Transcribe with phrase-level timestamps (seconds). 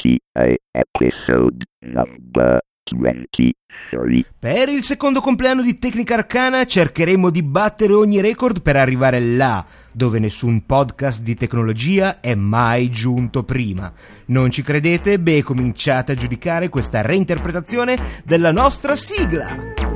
[0.00, 2.60] GTA episode number
[2.90, 3.52] 23.
[4.38, 9.64] Per il secondo compleanno di Tecnica Arcana cercheremo di battere ogni record per arrivare là,
[9.92, 13.92] dove nessun podcast di tecnologia è mai giunto prima.
[14.26, 15.20] Non ci credete?
[15.20, 19.89] Beh, cominciate a giudicare questa reinterpretazione della nostra sigla.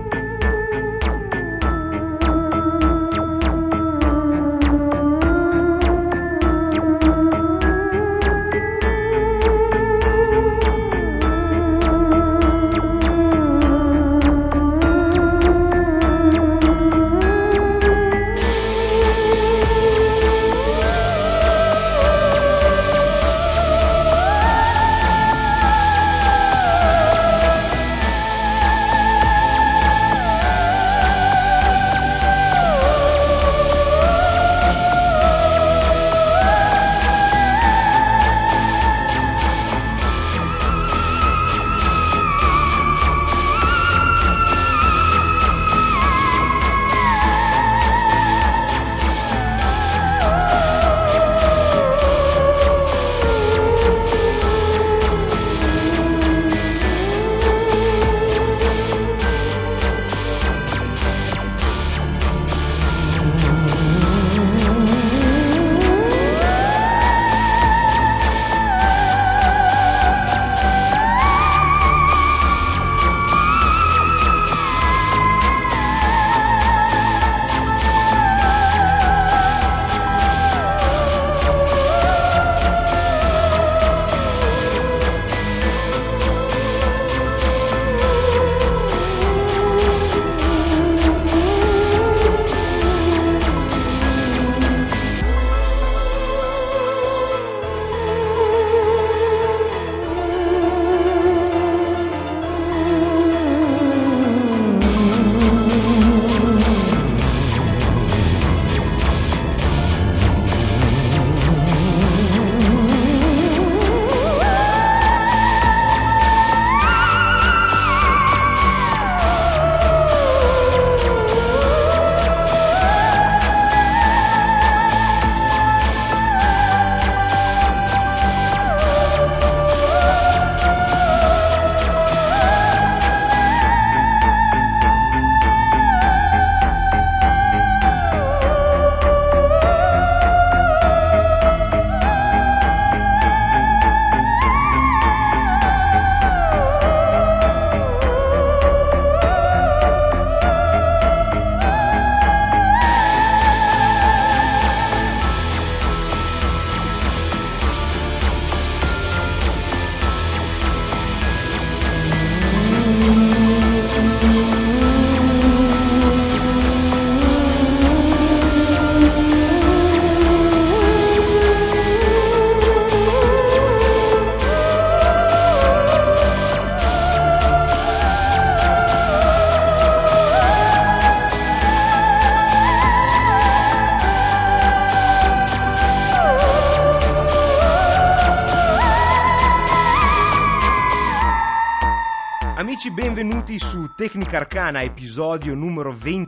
[194.64, 195.73] Tecnica Arcana, episodio numero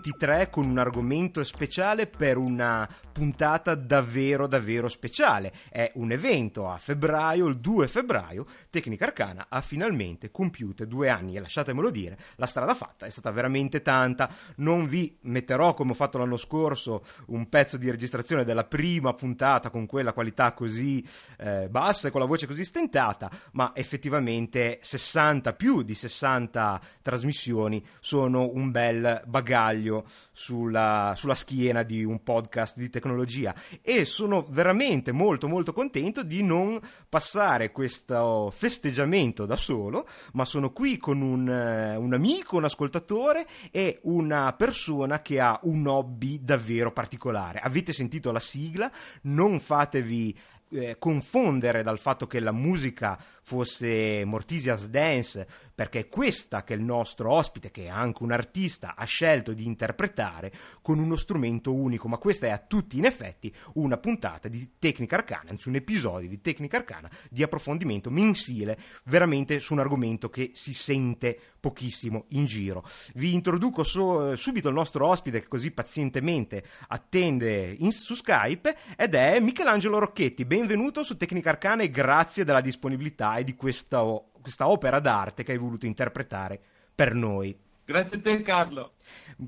[0.07, 5.53] 23 con un argomento speciale per una puntata davvero davvero speciale.
[5.69, 11.37] È un evento a febbraio, il 2 febbraio, Tecnica Arcana ha finalmente compiute due anni
[11.37, 14.31] e lasciatemelo dire, la strada fatta è stata veramente tanta.
[14.57, 19.71] Non vi metterò come ho fatto l'anno scorso un pezzo di registrazione della prima puntata
[19.71, 21.05] con quella qualità così
[21.39, 26.81] eh, bassa e con la voce così stentata, ma effettivamente 60 più di 60 60
[27.03, 29.96] trasmissioni sono un bel bagaglio
[30.33, 36.43] sulla, sulla, schiena di un podcast di tecnologia e sono veramente molto molto contento di
[36.43, 43.47] non passare questo festeggiamento da solo, ma sono qui con un, un amico, un ascoltatore
[43.71, 47.61] e una persona che ha un hobby davvero particolare.
[47.61, 48.91] Avete sentito la sigla?
[49.23, 50.37] Non fatevi
[50.71, 56.83] eh, confondere dal fatto che la musica fosse Mortisia's Dance perché è questa che il
[56.83, 60.51] nostro ospite, che è anche un artista, ha scelto di interpretare
[60.81, 65.17] con uno strumento unico, ma questa è a tutti in effetti una puntata di Tecnica
[65.17, 70.53] Arcana, anzi un episodio di Tecnica Arcana di approfondimento mensile veramente su un argomento che
[70.55, 72.83] si sente pochissimo in giro.
[73.15, 79.15] Vi introduco so, subito il nostro ospite che così pazientemente attende in, su Skype ed
[79.15, 80.47] è Michelangelo Rocchetti.
[80.47, 84.03] Benvenuto su Tecnica Arcana e grazie della disponibilità e di questa,
[84.47, 86.61] questa opera d'arte che hai voluto interpretare
[86.95, 87.59] per noi.
[87.85, 88.93] Grazie a te Carlo.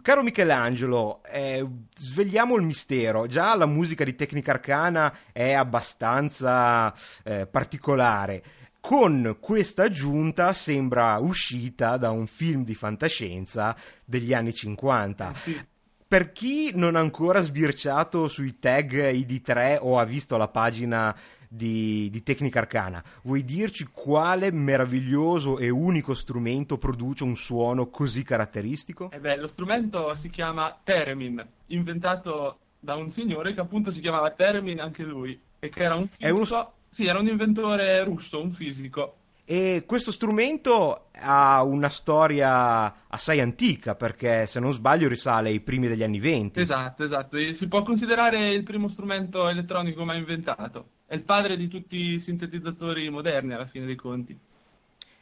[0.02, 1.64] Caro Michelangelo, eh,
[1.96, 3.28] svegliamo il mistero.
[3.28, 6.92] Già la musica di Tecnica Arcana è abbastanza
[7.22, 8.42] eh, particolare
[8.80, 15.30] con questa aggiunta sembra uscita da un film di fantascienza degli anni 50.
[15.30, 15.66] Eh sì.
[16.08, 21.14] Per chi non ha ancora sbirciato sui tag ID3 o ha visto la pagina
[21.48, 28.22] di, di, Tecnica Arcana, vuoi dirci quale meraviglioso e unico strumento produce un suono così
[28.22, 29.10] caratteristico?
[29.10, 34.30] Eh beh, lo strumento si chiama Theremin, inventato da un signore che appunto si chiamava
[34.30, 36.54] Theremin anche lui, e che era un fisico...
[36.54, 36.72] Uno...
[36.90, 39.14] Sì, era un inventore russo, un fisico.
[39.44, 45.88] E questo strumento ha una storia assai antica, perché se non sbaglio risale ai primi
[45.88, 46.60] degli anni venti.
[46.60, 47.38] Esatto, esatto.
[47.38, 50.88] Si può considerare il primo strumento elettronico mai inventato.
[51.10, 54.38] È il padre di tutti i sintetizzatori moderni, alla fine dei conti.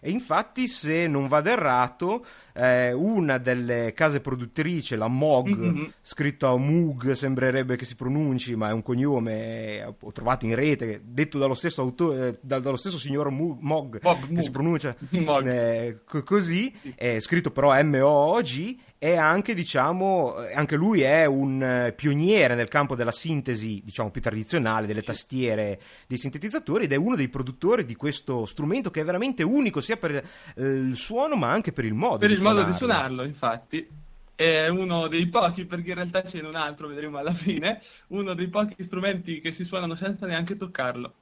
[0.01, 2.25] E infatti, se non vado errato,
[2.55, 5.85] eh, una delle case produttrici, la Moog, mm-hmm.
[6.03, 11.39] scritto Moog, sembrerebbe che si pronunci, ma è un cognome, ho trovato in rete, detto
[11.39, 14.43] dallo stesso, autore, eh, dallo stesso signor Moog, Moog, Bob, che Moog.
[14.43, 21.63] si pronuncia eh, così, è scritto però M-O-O-G, e anche, diciamo, anche lui è un
[21.63, 26.97] eh, pioniere nel campo della sintesi, diciamo, più tradizionale, delle tastiere dei sintetizzatori ed è
[26.97, 31.37] uno dei produttori di questo strumento che è veramente unico sia per eh, il suono
[31.37, 32.61] ma anche per il modo per di il suonarlo.
[32.63, 33.89] modo di suonarlo, infatti.
[34.35, 38.49] È uno dei pochi, perché in realtà c'è un altro, vedremo alla fine, uno dei
[38.49, 41.15] pochi strumenti che si suonano senza neanche toccarlo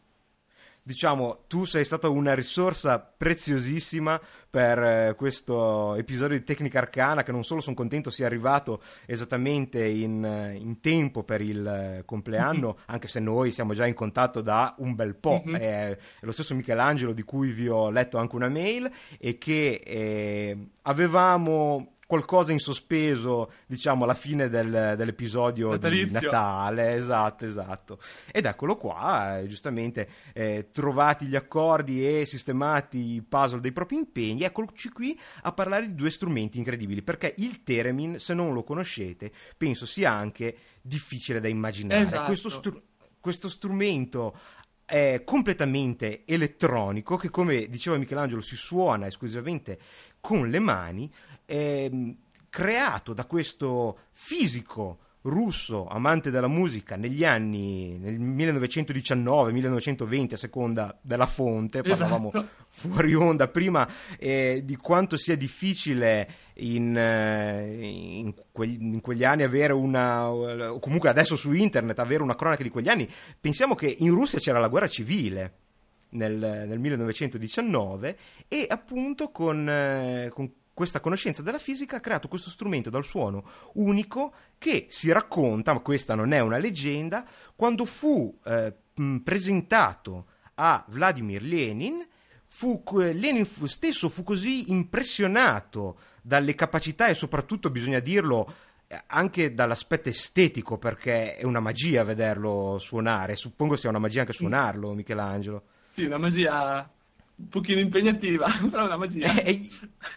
[0.85, 4.21] diciamo, tu sei stata una risorsa preziosissima
[4.51, 9.83] per eh, questo episodio di Tecnica Arcana che non solo sono contento sia arrivato esattamente
[9.83, 12.85] in, eh, in tempo per il eh, compleanno, mm-hmm.
[12.87, 15.43] anche se noi siamo già in contatto da un bel po'.
[15.45, 15.55] Mm-hmm.
[15.55, 19.81] È, è, lo stesso Michelangelo di cui vi ho letto anche una mail e che
[19.83, 26.07] eh, avevamo qualcosa in sospeso, diciamo, alla fine del, dell'episodio Natalizio.
[26.07, 26.95] di Natale.
[26.95, 27.99] Esatto, esatto.
[28.33, 33.97] Ed eccolo qua, eh, giustamente, eh, trovati gli accordi e sistemati i puzzle dei propri
[33.97, 38.63] impegni, eccoci qui a parlare di due strumenti incredibili, perché il Theremin, se non lo
[38.63, 42.03] conoscete, penso sia anche difficile da immaginare.
[42.03, 42.25] Esatto.
[42.25, 42.83] Questo, str-
[43.21, 44.37] questo strumento
[44.85, 49.79] è completamente elettronico che come diceva Michelangelo si suona esclusivamente
[50.21, 51.11] con le mani
[51.47, 52.15] eh,
[52.49, 61.27] creato da questo fisico russo amante della musica negli anni nel 1919-1920 a seconda della
[61.27, 62.67] fonte parlavamo esatto.
[62.69, 63.89] fuori onda prima
[64.19, 70.79] eh, di quanto sia difficile in, eh, in, quegli, in, quegli, anni avere una o
[70.79, 73.09] comunque adesso su internet avere una cronaca di quegli anni
[73.41, 75.55] pensiamo che in Russia c'era la guerra civile
[76.11, 82.51] nel, nel 1919 e appunto con, eh, con questa conoscenza della fisica ha creato questo
[82.51, 83.45] strumento dal suono
[83.75, 87.25] unico che si racconta, ma questa non è una leggenda,
[87.55, 88.75] quando fu eh,
[89.23, 92.07] presentato a Vladimir Lenin,
[92.47, 98.53] fu, Lenin fu, stesso fu così impressionato dalle capacità e soprattutto, bisogna dirlo,
[98.87, 104.33] eh, anche dall'aspetto estetico, perché è una magia vederlo suonare, suppongo sia una magia anche
[104.33, 105.63] suonarlo, Michelangelo.
[105.89, 106.89] Sì, una magia
[107.37, 109.35] un pochino impegnativa, però è una magia.
[109.43, 109.61] Eh,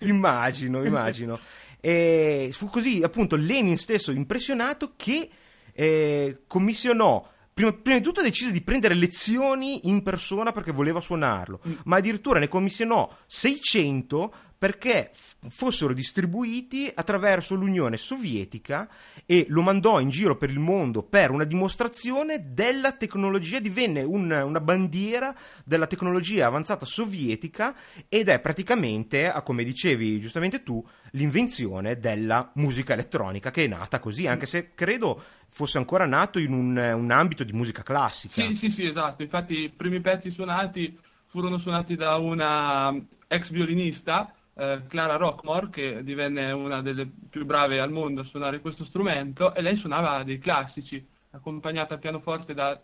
[0.01, 1.39] immagino, immagino.
[1.79, 5.29] E fu così, appunto, Lenin stesso impressionato che
[5.71, 7.25] eh, commissionò
[7.57, 11.73] Prima, prima, di tutto decise di prendere lezioni in persona perché voleva suonarlo, mm.
[11.85, 15.11] ma addirittura ne commissionò 600 perché
[15.49, 18.89] fossero distribuiti attraverso l'Unione Sovietica
[19.25, 24.31] e lo mandò in giro per il mondo per una dimostrazione della tecnologia, divenne un,
[24.31, 27.75] una bandiera della tecnologia avanzata sovietica
[28.09, 34.27] ed è praticamente, come dicevi giustamente tu, l'invenzione della musica elettronica che è nata così,
[34.27, 38.33] anche se credo fosse ancora nato in un, un ambito di musica classica.
[38.33, 42.95] Sì, sì, sì, esatto, infatti i primi pezzi suonati furono suonati da una
[43.27, 48.59] ex violinista eh, Clara Rockmore, che divenne una delle più brave al mondo a suonare
[48.59, 52.81] questo strumento, e lei suonava dei classici, accompagnata al pianoforte da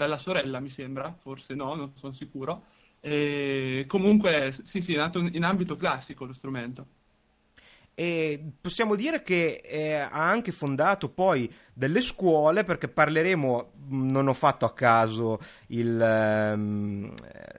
[0.00, 2.64] dalla sorella, mi sembra, forse no, non sono sicuro.
[3.00, 6.86] E comunque, sì, sì, è nato in ambito classico lo strumento.
[8.00, 14.32] E possiamo dire che eh, ha anche fondato poi delle scuole perché parleremo non ho
[14.32, 17.12] fatto a caso il, ehm,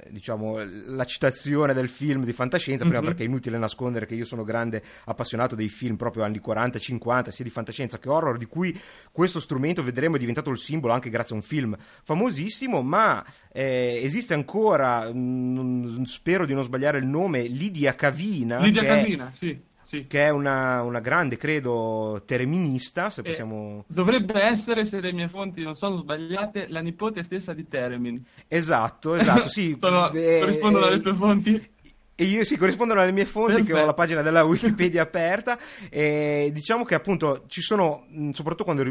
[0.10, 0.58] diciamo,
[0.88, 2.94] la citazione del film di fantascienza mm-hmm.
[2.94, 6.80] prima perché è inutile nascondere che io sono grande appassionato dei film proprio anni 40
[6.80, 8.76] 50 sia di fantascienza che horror di cui
[9.12, 14.02] questo strumento vedremo è diventato il simbolo anche grazie a un film famosissimo ma eh,
[14.04, 20.08] esiste ancora mh, spero di non sbagliare il nome Lidia Cavina Lidia Cavina sì sì.
[20.08, 23.84] che è una, una, grande, credo, terminista, se possiamo...
[23.88, 28.24] Dovrebbe essere, se le mie fonti non sono sbagliate, la nipote stessa di Teremin.
[28.48, 29.76] Esatto, esatto, sì.
[29.82, 31.70] sono, eh, corrispondono alle tue fonti?
[32.16, 33.74] E io sì, corrispondono alle mie fonti, Perfetto.
[33.74, 35.60] che ho la pagina della Wikipedia aperta.
[35.90, 38.84] E diciamo che appunto ci sono, soprattutto quando,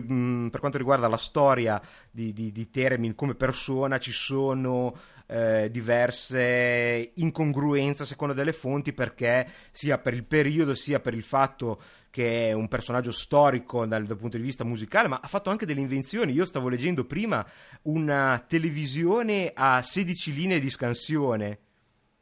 [0.50, 1.80] per quanto riguarda la storia
[2.10, 4.94] di, di, di Teremin come persona, ci sono
[5.30, 11.22] eh, diverse incongruenze a seconda delle fonti perché sia per il periodo sia per il
[11.22, 15.48] fatto che è un personaggio storico dal, dal, punto di vista musicale, ma ha fatto
[15.48, 16.32] anche delle invenzioni.
[16.32, 17.46] Io stavo leggendo prima
[17.82, 21.58] una televisione a 16 linee di scansione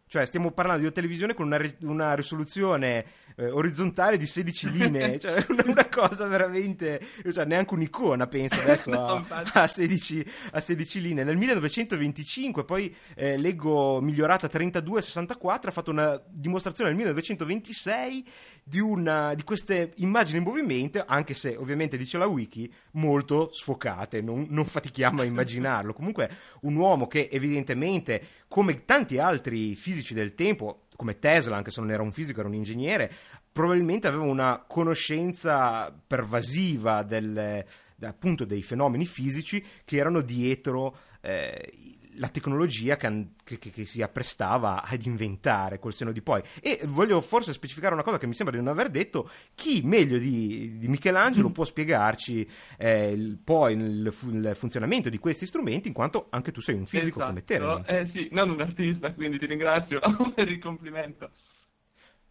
[0.08, 3.04] cioè, stiamo parlando di una televisione con una, una risoluzione
[3.36, 7.00] eh, orizzontale di 16 linee, cioè una, una cosa veramente,
[7.30, 11.24] cioè, neanche un'icona penso adesso no, a, a, 16, a, 16, linee.
[11.24, 18.24] Nel 1925, poi eh, leggo migliorata 32-64, ha fatto una dimostrazione nel 1926
[18.64, 24.20] di, una, di queste immagini in movimento, anche se ovviamente dice la wiki, molto sfocate,
[24.20, 25.92] non, non fatichiamo a immaginarlo.
[25.92, 26.30] Comunque
[26.62, 31.80] un uomo che evidentemente, come tanti altri fisici, fisici del tempo, come Tesla, anche se
[31.80, 33.10] non era un fisico, era un ingegnere,
[33.50, 37.64] probabilmente aveva una conoscenza pervasiva del,
[38.00, 41.72] appunto dei fenomeni fisici che erano dietro eh,
[42.18, 46.42] la tecnologia che, che, che, si apprestava ad inventare col seno di poi.
[46.60, 50.18] E voglio forse specificare una cosa che mi sembra di non aver detto: chi meglio
[50.18, 51.52] di, di Michelangelo mm.
[51.52, 56.60] può spiegarci eh, il, poi il, il, funzionamento di questi strumenti, in quanto anche tu
[56.60, 57.26] sei un fisico esatto.
[57.26, 57.82] come te.
[57.86, 60.00] Eh sì, non un artista, quindi ti ringrazio
[60.34, 61.30] per il complimento.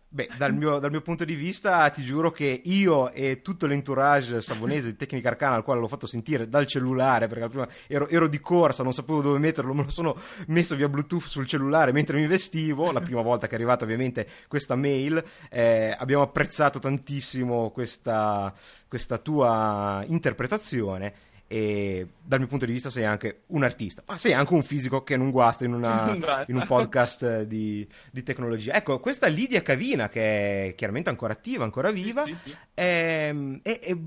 [0.10, 4.40] Beh, dal mio, dal mio, punto di vista ti giuro che io e tutto l'entourage
[4.40, 8.30] savonese di Tecnica Arcana al quale l'ho fatto sentire dal cellulare, perché prima ero, ero,
[8.30, 12.18] di corsa, non sapevo dove metterlo, me lo sono messo via Bluetooth sul cellulare mentre
[12.18, 17.70] mi vestivo, la prima volta che è arrivata ovviamente questa mail, eh, abbiamo apprezzato tantissimo
[17.72, 18.54] questa,
[18.88, 21.14] questa tua interpretazione
[21.48, 25.04] e dal mio punto di vista sei anche un artista, ma sei anche un fisico
[25.04, 26.12] che non guasta in, una,
[26.48, 28.74] in un podcast di, di, tecnologia.
[28.74, 32.58] Ecco, questa Lidia Cavina, che è chiaramente ancora attiva, ancora viva, sì, sì, sì.
[32.74, 33.98] È, è, è,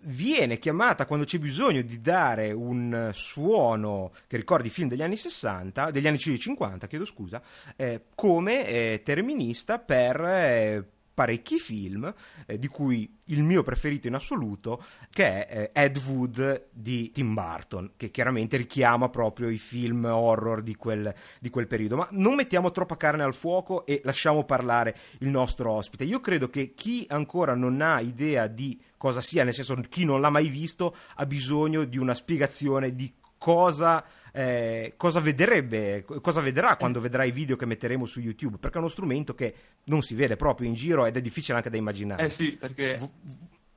[0.00, 5.16] viene chiamata quando c'è bisogno di dare un suono che ricordi i film degli anni
[5.16, 7.42] 60, degli anni 50, chiedo scusa,
[7.76, 10.20] eh, come eh, terminista per...
[10.20, 12.12] Eh, parecchi film,
[12.44, 17.32] eh, di cui il mio preferito in assoluto, che è eh, Ed Wood di Tim
[17.32, 21.96] Burton, che chiaramente richiama proprio i film horror di quel, di quel periodo.
[21.96, 26.04] Ma non mettiamo troppa carne al fuoco e lasciamo parlare il nostro ospite.
[26.04, 30.20] Io credo che chi ancora non ha idea di cosa sia, nel senso chi non
[30.20, 34.04] l'ha mai visto, ha bisogno di una spiegazione di cosa
[34.36, 38.80] eh, cosa vedrebbe, cosa vedrà quando vedrà i video che metteremo su YouTube, perché è
[38.80, 42.24] uno strumento che non si vede proprio in giro ed è difficile anche da immaginare.
[42.24, 42.96] Eh sì, perché...
[42.98, 43.10] V-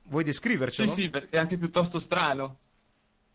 [0.02, 0.86] vuoi descrivercelo?
[0.90, 2.58] Sì, sì, perché è anche piuttosto strano.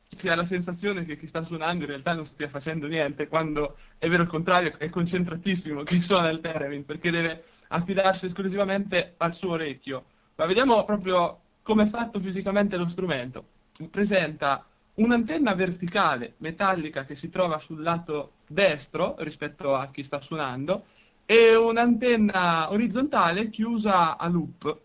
[0.07, 3.75] Si ha la sensazione che chi sta suonando in realtà non stia facendo niente, quando
[3.97, 9.33] è vero il contrario, è concentratissimo chi suona il theremin, perché deve affidarsi esclusivamente al
[9.33, 10.05] suo orecchio.
[10.35, 13.47] Ma vediamo proprio come è fatto fisicamente lo strumento.
[13.89, 14.63] Presenta
[14.95, 20.85] un'antenna verticale metallica che si trova sul lato destro rispetto a chi sta suonando
[21.25, 24.79] e un'antenna orizzontale chiusa a loop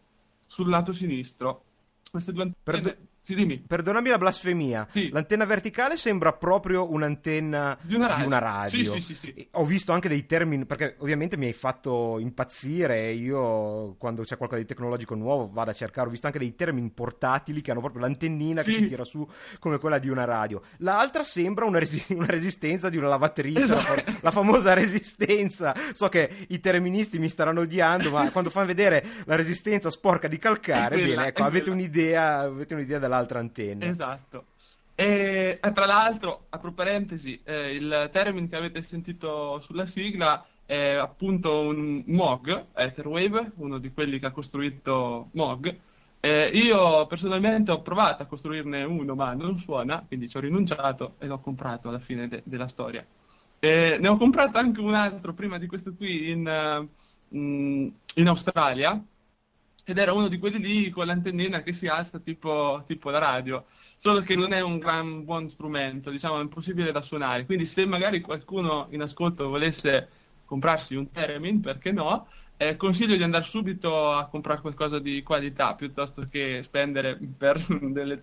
[0.47, 1.65] sul lato sinistro.
[2.11, 2.63] Queste due antenne...
[2.63, 3.59] Perdo- sì, dimmi.
[3.59, 4.89] Perdonami la blasfemia.
[4.91, 5.09] Sì.
[5.11, 8.23] L'antenna verticale sembra proprio un'antenna di una radio.
[8.23, 8.69] Di una radio.
[8.69, 13.13] Sì, sì, sì, Ho visto anche dei termini, perché ovviamente mi hai fatto impazzire.
[13.13, 16.09] Io, quando c'è qualcosa di tecnologico nuovo, vado a cercare.
[16.09, 19.27] Ho visto anche dei termini portatili che hanno proprio l'antennina che si tira su
[19.59, 20.61] come quella di una radio.
[20.79, 23.95] L'altra sembra una, resi- una resistenza di una lavatrice, esatto.
[23.95, 25.75] la, fa- la, famosa resistenza.
[25.93, 30.39] So che i terministi mi staranno odiando, ma quando fanno vedere la resistenza sporca di
[30.39, 33.85] calcare, quella, bene, ecco, avete un'idea, avete un'idea della dall'altra antenna.
[33.87, 34.45] Esatto.
[34.95, 41.61] E tra l'altro, apro parentesi, eh, il termine che avete sentito sulla sigla è appunto
[41.61, 45.77] un MOG, Etherwave, uno di quelli che ha costruito MOG,
[46.23, 51.15] Eh, io personalmente ho provato a costruirne uno, ma non suona, quindi ci ho rinunciato
[51.19, 53.03] e l'ho comprato alla fine de- della storia.
[53.59, 56.87] Eh, ne ho comprato anche un altro prima di questo qui in, uh,
[57.37, 59.03] in Australia
[59.85, 63.65] ed era uno di quelli lì con l'antennina che si alza tipo, tipo la radio
[64.01, 67.45] solo che non è un gran buon strumento, diciamo, è impossibile da suonare.
[67.45, 70.09] Quindi se magari qualcuno in ascolto volesse
[70.47, 72.27] comprarsi un Theremin, perché no?
[72.57, 78.23] Eh, consiglio di andare subito a comprare qualcosa di qualità piuttosto che spendere per delle,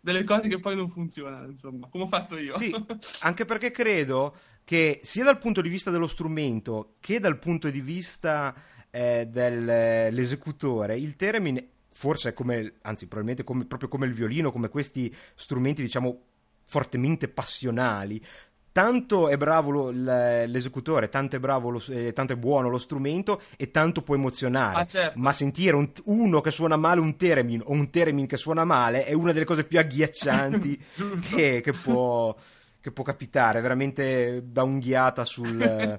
[0.00, 2.56] delle cose che poi non funzionano, insomma, come ho fatto io.
[2.56, 2.72] Sì,
[3.22, 7.80] anche perché credo che sia dal punto di vista dello strumento che dal punto di
[7.80, 8.54] vista
[8.90, 15.12] eh, dell'esecutore, il Theremin forse come, anzi probabilmente come, proprio come il violino, come questi
[15.34, 16.22] strumenti diciamo
[16.64, 18.24] fortemente passionali.
[18.70, 23.40] Tanto è bravo lo, l'esecutore, tanto è, bravo lo, eh, tanto è buono lo strumento
[23.56, 24.80] e tanto può emozionare.
[24.80, 25.18] Ah, certo.
[25.18, 29.04] Ma sentire un, uno che suona male un theremin o un theremin che suona male
[29.04, 30.78] è una delle cose più agghiaccianti
[31.34, 32.36] che, che può
[32.80, 35.60] che può capitare, veramente da unghiata sul,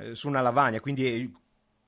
[0.00, 0.80] eh, su una lavagna.
[0.80, 1.30] Quindi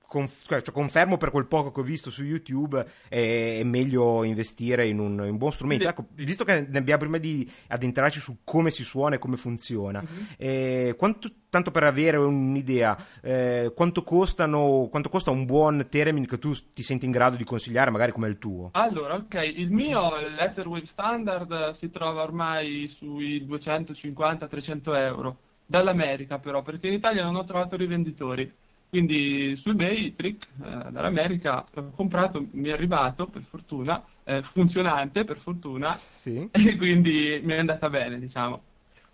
[0.06, 4.86] Conf- cioè, confermo per quel poco che ho visto su YouTube è, è meglio investire
[4.86, 5.84] in un, in un buon strumento.
[5.84, 9.36] Sì, ecco, visto che ne abbiamo prima di addentrarci su come si suona e come
[9.36, 10.26] funziona, uh-huh.
[10.36, 16.38] eh, quanto, tanto per avere un'idea, eh, quanto, costano, quanto costa un buon Theremin che
[16.38, 18.70] tu ti senti in grado di consigliare, magari come il tuo?
[18.72, 26.88] Allora, ok, il mio Letterwave Standard si trova ormai sui 250-300 euro, dall'America però, perché
[26.88, 28.64] in Italia non ho trovato rivenditori.
[28.88, 35.24] Quindi su eBay, Trick eh, dall'America, l'ho comprato, mi è arrivato per fortuna, eh, funzionante
[35.24, 36.48] per fortuna, sì.
[36.52, 38.62] e quindi mi è andata bene, diciamo.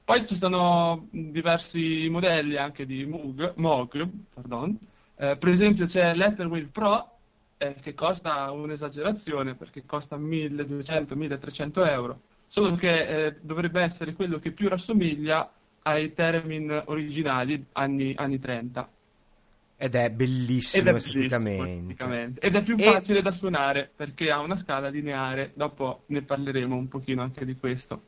[0.05, 4.76] Poi ci sono diversi modelli anche di Moog, Moog pardon.
[5.17, 7.11] Eh, per esempio c'è Letterwheel Pro,
[7.57, 14.50] eh, che costa un'esagerazione perché costa 1200-1300 euro, solo che eh, dovrebbe essere quello che
[14.50, 15.50] più rassomiglia
[15.83, 18.88] ai Theremin originali anni, anni 30.
[19.85, 22.41] Ed è bellissimo, Ed è esteticamente.
[22.41, 25.51] Ed è più facile da suonare perché ha una scala lineare.
[25.55, 28.05] Dopo ne parleremo un pochino anche di questo.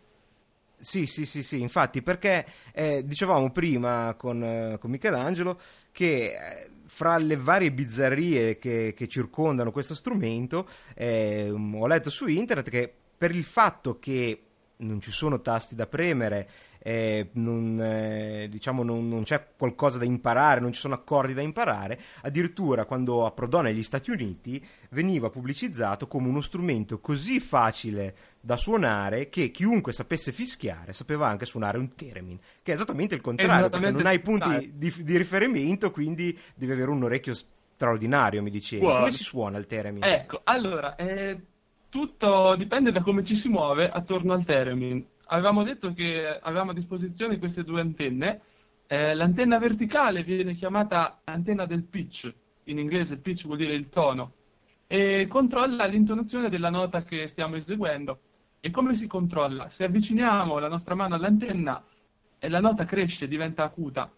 [0.79, 5.59] Sì, sì, sì, sì, infatti, perché eh, dicevamo prima con, eh, con Michelangelo
[5.91, 12.29] che eh, fra le varie bizzarrie che, che circondano questo strumento, eh, ho letto su
[12.29, 14.43] internet che per il fatto che
[14.77, 16.49] non ci sono tasti da premere
[16.87, 21.41] eh, non, eh, diciamo non, non, c'è qualcosa da imparare, non ci sono accordi da
[21.41, 28.59] imparare, addirittura quando approdò negli Stati Uniti veniva pubblicizzato come uno strumento così facile da
[28.59, 33.71] suonare che chiunque sapesse fischiare sapeva anche suonare un theremin, che è esattamente il contrario,
[33.71, 38.85] perché non hai punti di, di, riferimento, quindi devi avere un orecchio straordinario, mi dicevi.
[38.85, 38.99] Wow.
[38.99, 40.05] Come si suona il theremin?
[40.05, 41.41] Ecco, allora, eh,
[41.89, 46.75] tutto dipende da come ci si muove attorno al theremin avevamo detto che avevamo a
[46.75, 48.41] disposizione queste due antenne.
[48.87, 52.33] Eh, l'antenna verticale viene chiamata antenna del pitch,
[52.65, 54.33] in inglese pitch vuol dire il tono,
[54.87, 58.21] e controlla l'intonazione della nota che stiamo eseguendo.
[58.61, 59.69] E come si controlla?
[59.69, 61.83] Se avviciniamo la nostra mano all'antenna
[62.39, 64.11] e la nota cresce, diventa acuta.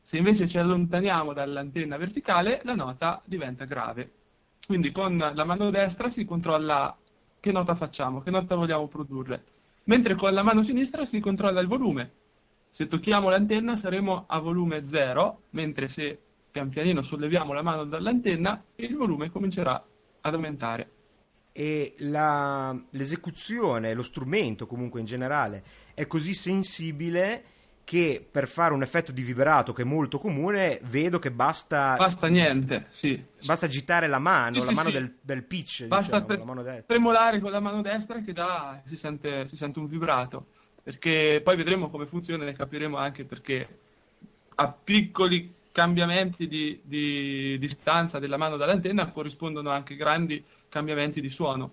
[0.00, 4.12] Se invece ci allontaniamo dall'antenna verticale, la nota diventa grave.
[4.66, 6.96] Quindi con la mano destra si controlla
[7.40, 9.56] che nota facciamo, che nota vogliamo produrre
[9.88, 12.12] mentre con la mano sinistra si controlla il volume.
[12.68, 16.18] Se tocchiamo l'antenna saremo a volume 0, mentre se
[16.50, 19.82] pian pianino solleviamo la mano dall'antenna il volume comincerà
[20.20, 20.90] ad aumentare.
[21.52, 27.44] E la, l'esecuzione, lo strumento comunque in generale, è così sensibile
[27.88, 32.26] che per fare un effetto di vibrato che è molto comune vedo che basta basta
[32.26, 33.24] niente sì.
[33.46, 34.90] basta agitare la mano sì, la sì, mano.
[34.90, 39.46] Del, del, pitch basta diciamo, pre- tremolare con la mano destra che dà si sente,
[39.46, 40.48] si sente un vibrato.
[40.82, 43.78] Perché poi vedremo come funziona e capiremo anche perché
[44.56, 51.72] a piccoli cambiamenti di, di distanza della mano dall'antenna corrispondono anche grandi cambiamenti di suono.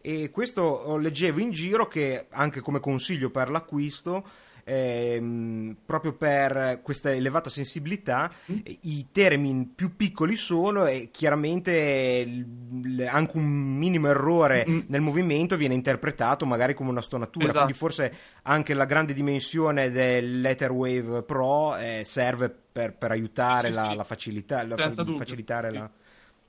[0.00, 4.24] E questo leggevo in giro che anche come consiglio per l'acquisto
[4.68, 8.56] ehm, proprio per questa elevata sensibilità, mm.
[8.82, 14.80] i termini più piccoli sono e chiaramente l- anche un minimo errore mm.
[14.88, 17.58] nel movimento viene interpretato magari come una stonatura, esatto.
[17.60, 23.80] quindi forse anche la grande dimensione dell'Etherwave Pro eh, serve per, per aiutare sì, sì,
[23.80, 23.96] la, sì.
[23.96, 25.88] la, facilità, la fa- facilitare la,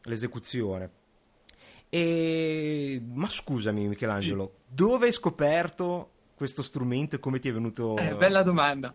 [0.03, 0.89] l'esecuzione.
[1.89, 2.99] E...
[3.13, 7.95] Ma scusami Michelangelo, dove hai scoperto questo strumento e come ti è venuto?
[7.97, 8.93] Eh, bella domanda.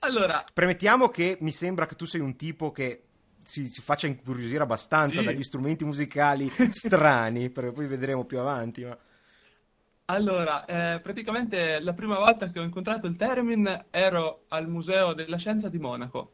[0.00, 3.04] Allora, premettiamo che mi sembra che tu sei un tipo che
[3.44, 5.24] si, si faccia incuriosire abbastanza Sì.
[5.24, 8.84] dagli strumenti musicali strani, perché poi vedremo più avanti.
[8.84, 8.98] Ma...
[10.06, 15.38] Allora, eh, praticamente la prima volta che ho incontrato il Theremin ero al Museo della
[15.38, 16.32] Scienza di Monaco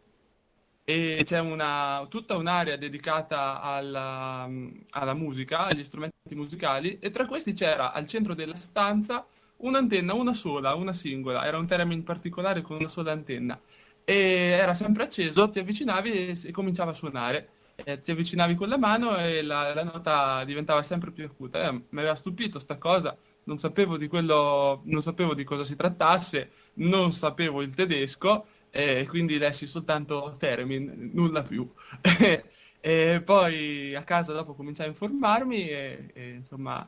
[0.83, 4.49] e c'è una, tutta un'area dedicata alla,
[4.91, 9.25] alla musica, agli strumenti musicali e tra questi c'era al centro della stanza
[9.61, 13.61] un'antenna, una sola, una singola, era un Theremin particolare con una sola antenna
[14.05, 17.49] e era sempre acceso, ti avvicinavi e, e cominciava a suonare.
[17.77, 21.69] Eh, ti avvicinavi con la mano e la, la nota diventava sempre più acuta.
[21.69, 25.77] Eh, mi aveva stupito sta cosa, non sapevo di quello, non sapevo di cosa si
[25.77, 31.71] trattasse, non sapevo il tedesco e quindi lessi soltanto Theremin, nulla più.
[32.81, 36.87] e poi a casa dopo cominciai a informarmi e, e, insomma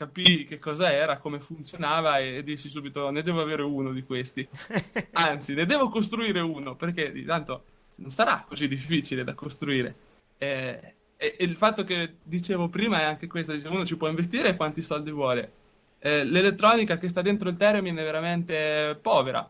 [0.00, 4.48] capii che cosa era, come funzionava e dissi subito ne devo avere uno di questi.
[5.12, 7.64] Anzi, ne devo costruire uno perché di tanto
[7.96, 9.94] non sarà così difficile da costruire.
[10.38, 14.08] Eh, e, e il fatto che dicevo prima è anche questo, dice, uno ci può
[14.08, 15.52] investire quanti soldi vuole.
[15.98, 19.46] Eh, l'elettronica che sta dentro il Theremin è veramente povera,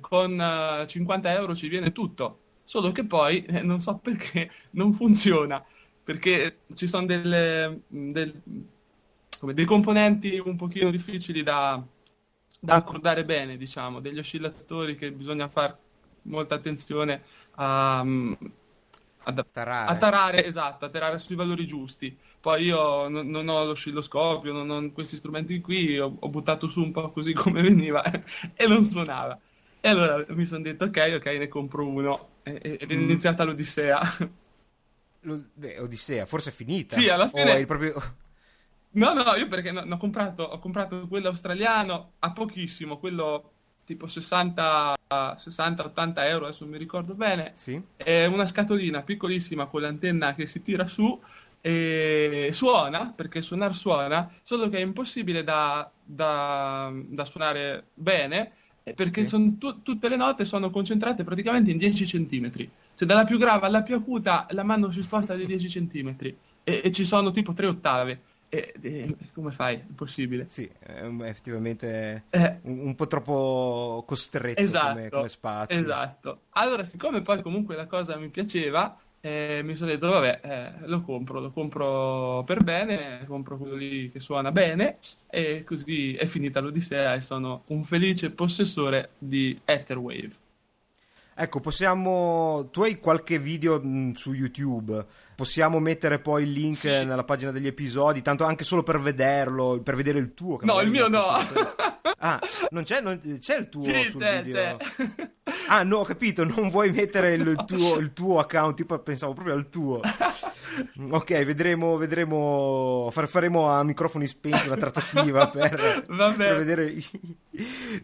[0.00, 4.92] con eh, 50 euro ci viene tutto, solo che poi eh, non so perché non
[4.92, 5.64] funziona,
[6.04, 8.38] perché ci sono delle, del,
[9.38, 11.82] come, dei componenti un pochino difficili da,
[12.60, 15.76] da accordare bene, diciamo, degli oscillatori che bisogna fare
[16.22, 17.22] molta attenzione
[17.54, 19.90] a, a, tarare.
[19.90, 22.16] a tarare, esatto, a tarare sui valori giusti.
[22.40, 26.82] Poi io non, non ho l'oscilloscopio, non ho questi strumenti qui, ho, ho, buttato su
[26.82, 28.02] un po' così come veniva
[28.54, 29.38] e non suonava.
[29.80, 32.28] E allora mi sono detto, ok, ok, ne compro uno.
[32.42, 33.46] E, ed è iniziata mm.
[33.46, 34.00] l'Odissea.
[35.54, 36.96] Beh, Odissea, forse è finita.
[36.96, 37.64] Sì, alla fine...
[37.66, 38.26] proprio...
[38.90, 43.52] No, no, io perché no, ho, comprato, ho comprato quello australiano a pochissimo, quello
[43.84, 44.96] tipo 60-80
[46.28, 47.52] euro, adesso mi ricordo bene.
[47.54, 47.80] Sì.
[47.96, 51.20] È una scatolina piccolissima con l'antenna che si tira su
[51.60, 58.52] e suona, perché suonare suona, solo che è impossibile da, da, da suonare bene,
[58.94, 59.58] perché Sì.
[59.58, 62.70] tu- tutte le note sono concentrate praticamente in 10 centimetri.
[62.94, 66.80] Cioè dalla più grave alla più acuta la mano si sposta di 10 centimetri e,
[66.84, 68.22] e ci sono tipo tre ottave.
[68.50, 69.74] E, e come fai?
[69.86, 70.48] Impossibile.
[70.48, 75.78] Sì, è è effettivamente Eh, un, un po' troppo costretto Esatto, come, come spazio.
[75.80, 76.40] esatto.
[76.50, 81.02] Allora, siccome poi comunque la cosa mi piaceva, eh, mi sono detto, vabbè, eh, lo
[81.02, 86.60] compro, lo compro per bene, compro quello lì che suona bene, e così è finita
[86.60, 90.46] l'Odissea e sono un felice possessore di Etherwave.
[91.40, 92.68] Ecco, possiamo.
[92.72, 95.06] Tu hai qualche video mh, su YouTube?
[95.38, 96.88] Possiamo mettere poi il link Sì.
[96.88, 100.58] nella pagina degli episodi, tanto anche solo per vederlo, per vedere il tuo.
[100.62, 101.26] No, il mio no.
[102.18, 104.76] Ah, non c'è, non- c'è il tuo Sì, sul c'è, video?
[104.78, 105.30] c'è.
[105.68, 109.54] Ah, no, ho capito, non vuoi mettere il tuo, il tuo account, tipo pensavo proprio
[109.54, 110.00] al tuo.
[111.10, 116.36] Ok, vedremo, vedremo, far- faremo a microfoni spenti una trattativa per, Vabbè.
[116.36, 116.94] per vedere...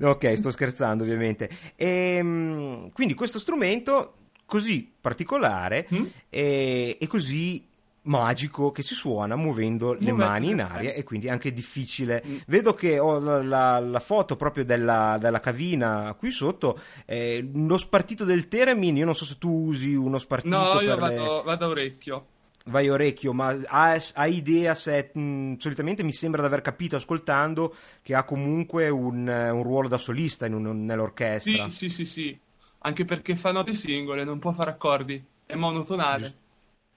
[0.00, 1.48] ok, sto scherzando ovviamente.
[1.76, 4.14] Ehm, quindi questo strumento
[4.46, 6.04] così particolare Mm?
[6.28, 7.66] e, e così
[8.06, 12.22] magico che si suona muovendo le Muovendo mani in le aria e quindi anche difficile.
[12.26, 12.36] Mm.
[12.46, 17.78] Vedo che ho la, la- la foto proprio della, della cavina qui sotto, eh, lo
[17.78, 21.16] spartito del Theremin, io non so se tu usi uno spartito No, io per le-
[21.16, 22.26] vado, vado a orecchio.
[22.66, 27.74] vai orecchio, ma ha, ha idea se mh, solitamente mi sembra di aver capito ascoltando
[28.02, 31.70] che ha comunque un, un ruolo da solista in un- nell'orchestra.
[31.70, 32.38] Sì, sì, sì, sì.
[32.86, 36.18] Anche perché fa note singole, non può fare accordi, è monotonale.
[36.18, 36.36] Giust-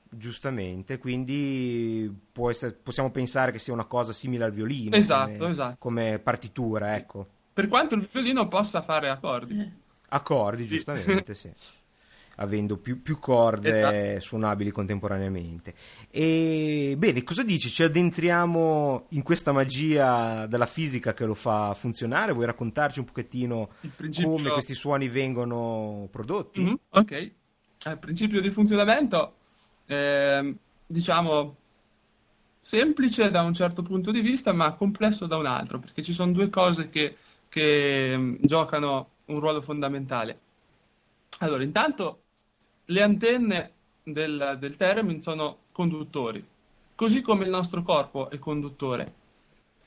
[0.09, 5.49] giustamente, quindi può essere- possiamo pensare che sia una cosa simile al violino Esatto, come,
[5.49, 5.75] esatto.
[5.79, 7.25] come partitura, ecco.
[7.53, 9.59] Per quanto il violino possa fare accordi.
[9.59, 9.71] Eh.
[10.09, 10.69] Accordi, Sì.
[10.75, 11.51] giustamente, sì.
[12.39, 14.19] Avendo più, più corde Esatto.
[14.21, 15.73] suonabili contemporaneamente.
[16.11, 17.69] E bene, cosa dici?
[17.69, 22.33] Ci addentriamo in questa magia della fisica che lo fa funzionare?
[22.33, 24.31] Vuoi raccontarci un pochettino principio...
[24.31, 26.61] come questi suoni vengono prodotti?
[26.61, 27.31] Mhm, ok.
[27.87, 29.35] Il principio di funzionamento,
[29.87, 31.55] ehm, diciamo,
[32.59, 36.31] semplice da un certo punto di vista, ma complesso da un altro, perché ci sono
[36.33, 37.15] due cose che,
[37.49, 40.39] che, mm, giocano un ruolo fondamentale.
[41.39, 42.23] Allora, intanto,
[42.89, 43.71] le antenne
[44.03, 46.45] del, del Theremin sono conduttori,
[46.95, 49.13] così come il nostro corpo è conduttore.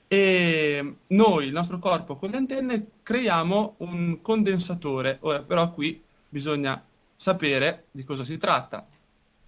[0.08, 5.18] E noi, il nostro corpo, con le antenne, creiamo un condensatore.
[5.20, 6.82] Ora, però, qui bisogna
[7.14, 8.86] sapere di cosa si tratta.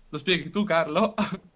[0.09, 1.15] Lo spieghi tu, Carlo?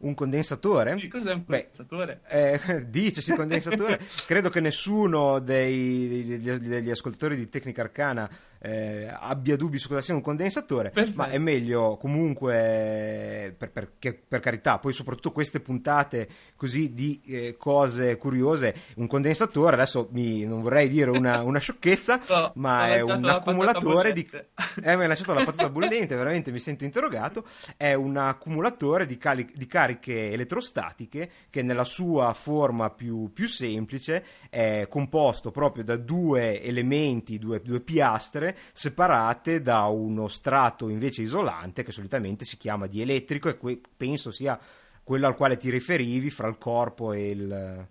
[0.00, 0.96] Un condensatore?
[0.96, 2.20] Sì, cos'è un Beh, condensatore?
[2.28, 9.56] Eh, dicesi condensatore, credo che nessuno dei- degli, degli ascoltatori di Tecnica Arcana eh, abbia
[9.56, 11.16] dubbi su cosa sia un condensatore, Perfetto.
[11.16, 17.20] ma è meglio comunque, per, per- che- per carità, poi soprattutto queste puntate così di
[17.26, 22.88] eh, cose curiose, un condensatore, adesso mi- non vorrei dire una, una sciocchezza, No, ma
[22.88, 24.28] è un accumulatore di...
[24.82, 27.44] Eh, mi hai lasciato la patata bollente, veramente mi sento interrogato.
[27.76, 34.24] È un accumulatore di, cali- di cariche elettrostatiche che nella sua forma più, più semplice
[34.50, 41.82] è composto proprio da due elementi, due, due piastre separate da uno strato invece isolante
[41.82, 44.58] che solitamente si chiama dielettrico e que- penso sia
[45.02, 47.86] quello al quale ti riferivi fra il corpo e, il-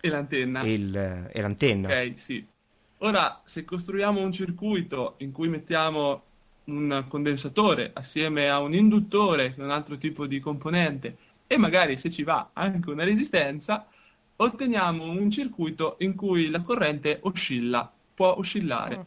[0.00, 0.62] E l'antenna.
[0.62, 1.88] e il- e l'antenna.
[1.88, 2.46] Ok, sì.
[2.98, 6.22] Ora, se costruiamo un circuito in cui mettiamo
[6.64, 11.96] un condensatore assieme a un induttore, che è un altro tipo di componente, e magari
[11.96, 13.86] se ci va anche una resistenza,
[14.36, 19.06] otteniamo un circuito in cui la corrente oscilla, può oscillare.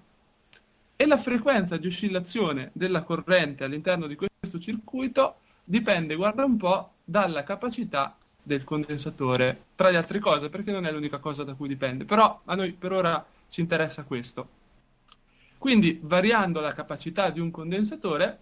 [1.01, 6.91] E la frequenza di oscillazione della corrente all'interno di questo circuito dipende, guarda un po',
[7.03, 11.67] dalla capacità del condensatore, tra le altre cose, perché non è l'unica cosa da cui
[11.67, 12.05] dipende.
[12.05, 14.47] Però a noi per ora ci interessa questo.
[15.57, 18.39] Quindi, variando la capacità di un condensatore,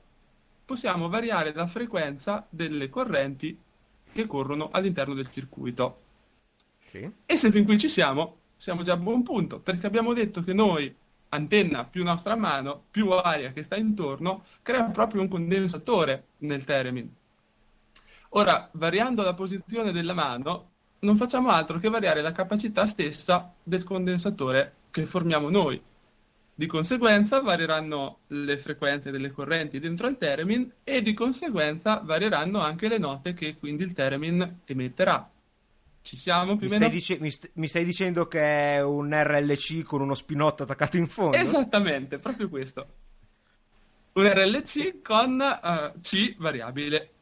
[0.65, 3.58] possiamo variare la frequenza delle correnti
[4.12, 6.02] che corrono all'interno del circuito.
[6.88, 7.10] Sì.
[7.26, 10.52] E se fin qui ci siamo, siamo già a buon punto, perché abbiamo detto che
[10.52, 10.93] noi,
[11.30, 17.10] antenna più nostra mano, più aria che sta intorno, crea proprio un condensatore nel Theremin.
[18.30, 23.84] Ora, variando la posizione della mano, non facciamo altro che variare la capacità stessa del
[23.84, 25.82] condensatore che formiamo noi.
[26.54, 32.89] Di conseguenza varieranno le frequenze delle correnti dentro al Theremin e di conseguenza varieranno anche
[32.89, 35.30] le note che quindi il Theremin emetterà.
[36.02, 36.92] Ci siamo più o stai, meno?
[36.92, 38.40] dice- mi st- mi stai dicendo che
[38.76, 41.38] è un RLC con uno spinotto attaccato in fondo?
[41.38, 42.88] Esattamente, proprio questo.
[44.14, 47.14] Un RLC con eh, C variabile.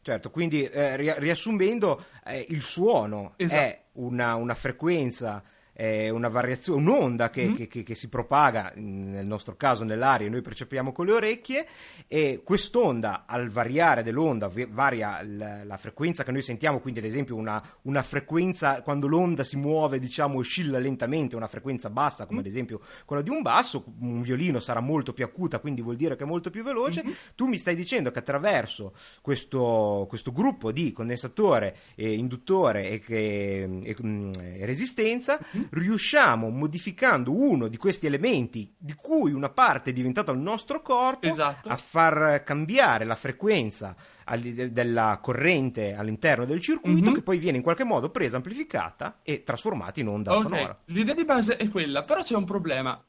[0.00, 3.60] Certo, quindi eh, ri- riassumendo, eh, il suono Esatto.
[3.60, 5.42] è una, una frequenza,
[5.78, 7.54] è una variazione, un'onda che, Mhm.
[7.54, 11.12] che- che- che si propaga, mh, nel nostro caso nell'aria, e noi percepiamo con le
[11.12, 11.66] orecchie,
[12.08, 17.36] e quest'onda, al variare dell'onda, varia l- la frequenza che noi sentiamo, quindi ad esempio
[17.36, 22.46] una, una frequenza, quando l'onda si muove, diciamo, oscilla lentamente, una frequenza bassa, come ad
[22.46, 26.24] esempio quella di un basso, un violino sarà molto più acuta, quindi vuol dire che
[26.24, 27.04] è molto più veloce,
[27.36, 33.62] tu mi stai dicendo che attraverso questo, questo gruppo di condensatore, e induttore e, che-
[33.84, 35.38] e, mm, e resistenza,
[35.70, 41.26] riusciamo, modificando uno di questi elementi, di cui una parte è diventata il nostro corpo,
[41.28, 41.68] Esatto.
[41.68, 43.94] a far cambiare la frequenza
[44.28, 47.14] della corrente all'interno del circuito, Mhm.
[47.14, 50.78] che poi viene in qualche modo presa, amplificata e trasformata in onda Ok, sonora.
[50.86, 53.02] l'idea di base è quella, però c'è un problema.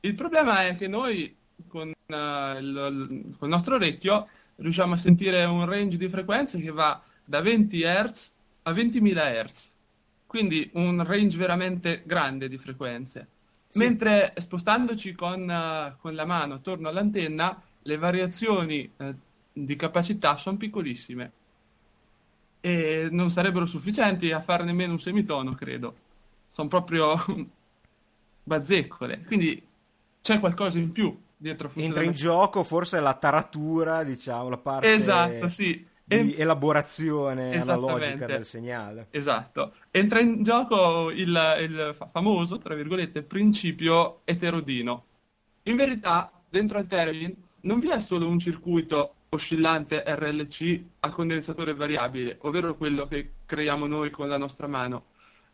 [0.00, 1.34] Il problema è che noi
[1.68, 2.66] con, eh, il,
[3.10, 7.82] il- col nostro orecchio riusciamo a sentire un range di frequenze che va da 20
[7.82, 9.72] Hz a 20.000 Hz.
[10.26, 13.28] Quindi un range veramente grande di frequenze.
[13.68, 13.78] Sì.
[13.78, 19.14] Mentre spostandoci con, eh, con la mano attorno all'antenna, le variazioni eh,
[19.52, 21.32] di capacità sono piccolissime
[22.60, 25.96] e non sarebbero sufficienti a fare nemmeno un semitono, credo.
[26.48, 27.16] Sono proprio
[28.42, 29.22] bazzecole.
[29.24, 29.64] Quindi
[30.20, 35.48] c'è qualcosa in più dietro Entra in gioco forse la taratura, diciamo, la parte Esatto,
[35.48, 35.86] sì.
[36.08, 38.26] Di En- elaborazione analogica Esattamente.
[38.26, 39.08] del segnale.
[39.10, 39.74] Esatto.
[39.90, 45.04] Entra in gioco il, il fa- famoso, tra virgolette, principio eterodino.
[45.64, 51.74] In verità, dentro al Theremin non vi è solo un circuito oscillante RLC a condensatore
[51.74, 55.06] variabile, ovvero quello che creiamo noi con la nostra mano,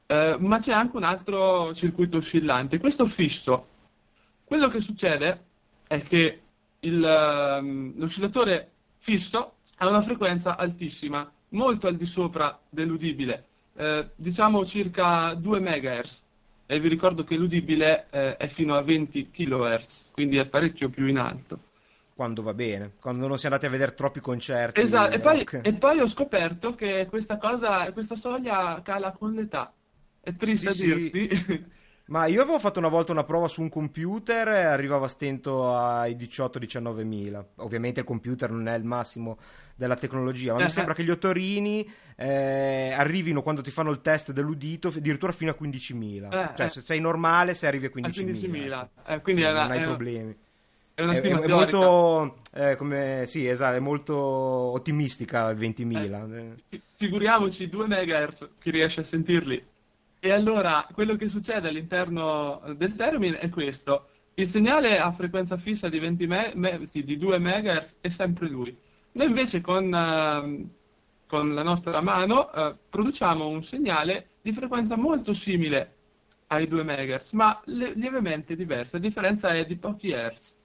[0.06, 3.66] Eh, ma c'è anche un altro circuito oscillante, questo fisso.
[4.44, 5.44] Quello che succede
[5.86, 6.42] è che
[6.80, 13.44] il, ehm, l'oscillatore fisso ha una frequenza altissima, molto al di sopra dell'udibile,
[13.76, 16.22] eh, diciamo circa 2 MHz.
[16.66, 21.06] E vi ricordo che l'udibile eh, è fino a 20 kHz, quindi è parecchio più
[21.06, 21.58] in alto.
[22.14, 24.80] Quando va bene, quando non si è andati a vedere troppi concerti.
[24.80, 29.72] Esatto, e poi, e poi ho scoperto che questa cosa, questa soglia cala con l'età.
[30.20, 31.70] È triste Sì, a sì.
[32.12, 35.74] Ma io avevo fatto una volta una prova su un computer e arrivava a stento
[35.74, 37.42] ai 18-19 mila.
[37.56, 39.38] Ovviamente il computer non è il massimo
[39.74, 40.96] della tecnologia, ma Eh, mi sembra eh.
[40.96, 46.30] che gli otorini eh, arrivino quando ti fanno il test dell'udito addirittura fino a 15.000.
[46.30, 46.68] Eh, cioè, eh.
[46.68, 48.10] se sei normale, se arrivi a A 15.000.
[48.10, 48.88] 15.000.
[49.06, 50.36] Eh, quindi Sì, una, non hai è- problemi.
[50.94, 56.26] è una È, stima è- molto, eh, come, sì, esatto, è molto ottimistica il 20.000.
[56.30, 59.70] Eh, Fi- Figuriamoci 2 MHz, chi riesce a sentirli.
[60.24, 64.06] E allora, quello che succede all'interno del Theremin è questo.
[64.34, 68.48] Il segnale a frequenza fissa di, 20 me- me- sì, di 2 MHz è sempre
[68.48, 68.76] lui.
[69.12, 70.70] Noi invece con, ehm,
[71.26, 75.96] con la nostra mano eh, produciamo un segnale di frequenza molto simile
[76.48, 78.98] ai 2 MHz, ma le- lievemente diversa.
[78.98, 80.56] La differenza è di pochi Hz.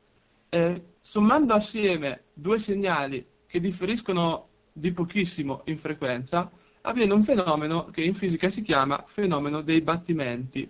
[0.49, 6.51] Eh, sommando assieme due segnali che differiscono di pochissimo in frequenza,
[6.87, 10.69] avviene un fenomeno che in fisica si chiama fenomeno dei battimenti,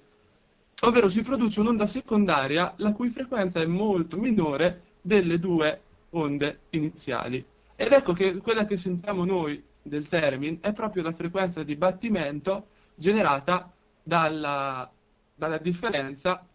[0.82, 7.43] ovvero si produce un'onda secondaria la cui frequenza è molto minore delle due onde iniziali.
[7.75, 12.67] Ed ecco che quella che sentiamo noi del termine è proprio la frequenza di battimento
[12.95, 14.89] generata dalla,
[15.36, 16.45] dalla differenza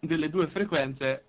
[0.00, 1.24] delle due frequenze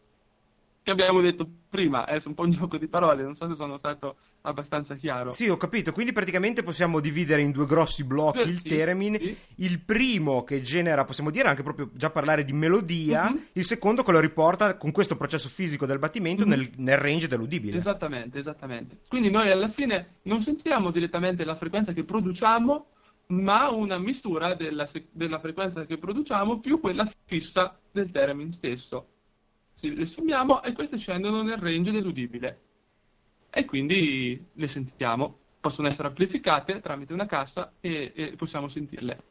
[0.81, 2.05] che abbiamo detto prima.
[2.05, 5.31] È un po' un gioco di parole, non so se sono stato abbastanza chiaro.
[5.31, 5.91] Sì, ho capito.
[5.91, 9.37] Quindi praticamente possiamo dividere in due grossi blocchi Eh, il sì, sì.
[9.55, 13.45] Il primo che genera, possiamo dire anche proprio già parlare di melodia, Mhm.
[13.53, 16.49] il secondo che lo riporta con questo processo fisico del battimento Mhm.
[16.49, 17.77] nel, nel range dell'udibile.
[17.77, 18.99] Esattamente, esattamente.
[19.07, 22.87] Quindi noi alla fine non sentiamo direttamente la frequenza che produciamo,
[23.27, 29.05] ma una mistura della, della frequenza che produciamo più quella fissa del theremin stesso.
[29.79, 32.59] Le sommiamo e queste scendono nel range dell'udibile.
[33.49, 35.37] E quindi le sentiamo.
[35.59, 39.23] Possono essere amplificate tramite una cassa e, e possiamo sentirle.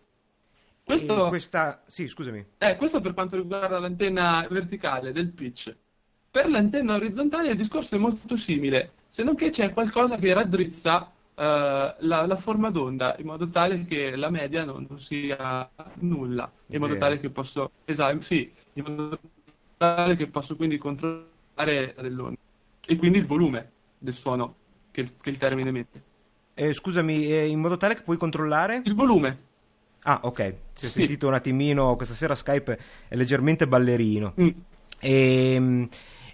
[0.85, 1.29] Questo...
[1.29, 1.83] Questa...
[1.87, 2.45] Sì, scusami.
[2.59, 5.77] Eh, questo per quanto riguarda l'antenna verticale del pitch.
[6.31, 11.11] Per l'antenna orizzontale il discorso è molto simile, se non che c'è qualcosa che raddrizza
[11.35, 16.49] eh, la, la forma d'onda in modo tale che la media non, non sia nulla,
[16.67, 19.19] in modo tale che posso, esatto, sì, in modo
[19.81, 22.39] tale che posso quindi controllare dell'onda
[22.87, 24.55] e quindi il volume del suono
[24.91, 26.03] che il, che il termine emette.
[26.55, 28.83] Eh, scusami, eh, in modo tale che puoi controllare?
[28.85, 29.39] Il volume,
[30.03, 30.55] Ah, ok.
[30.73, 30.99] Si è Sì.
[31.01, 34.35] sentito un attimino, questa sera Skype è leggermente ballerino.
[34.41, 34.49] mm,
[35.03, 35.89] E,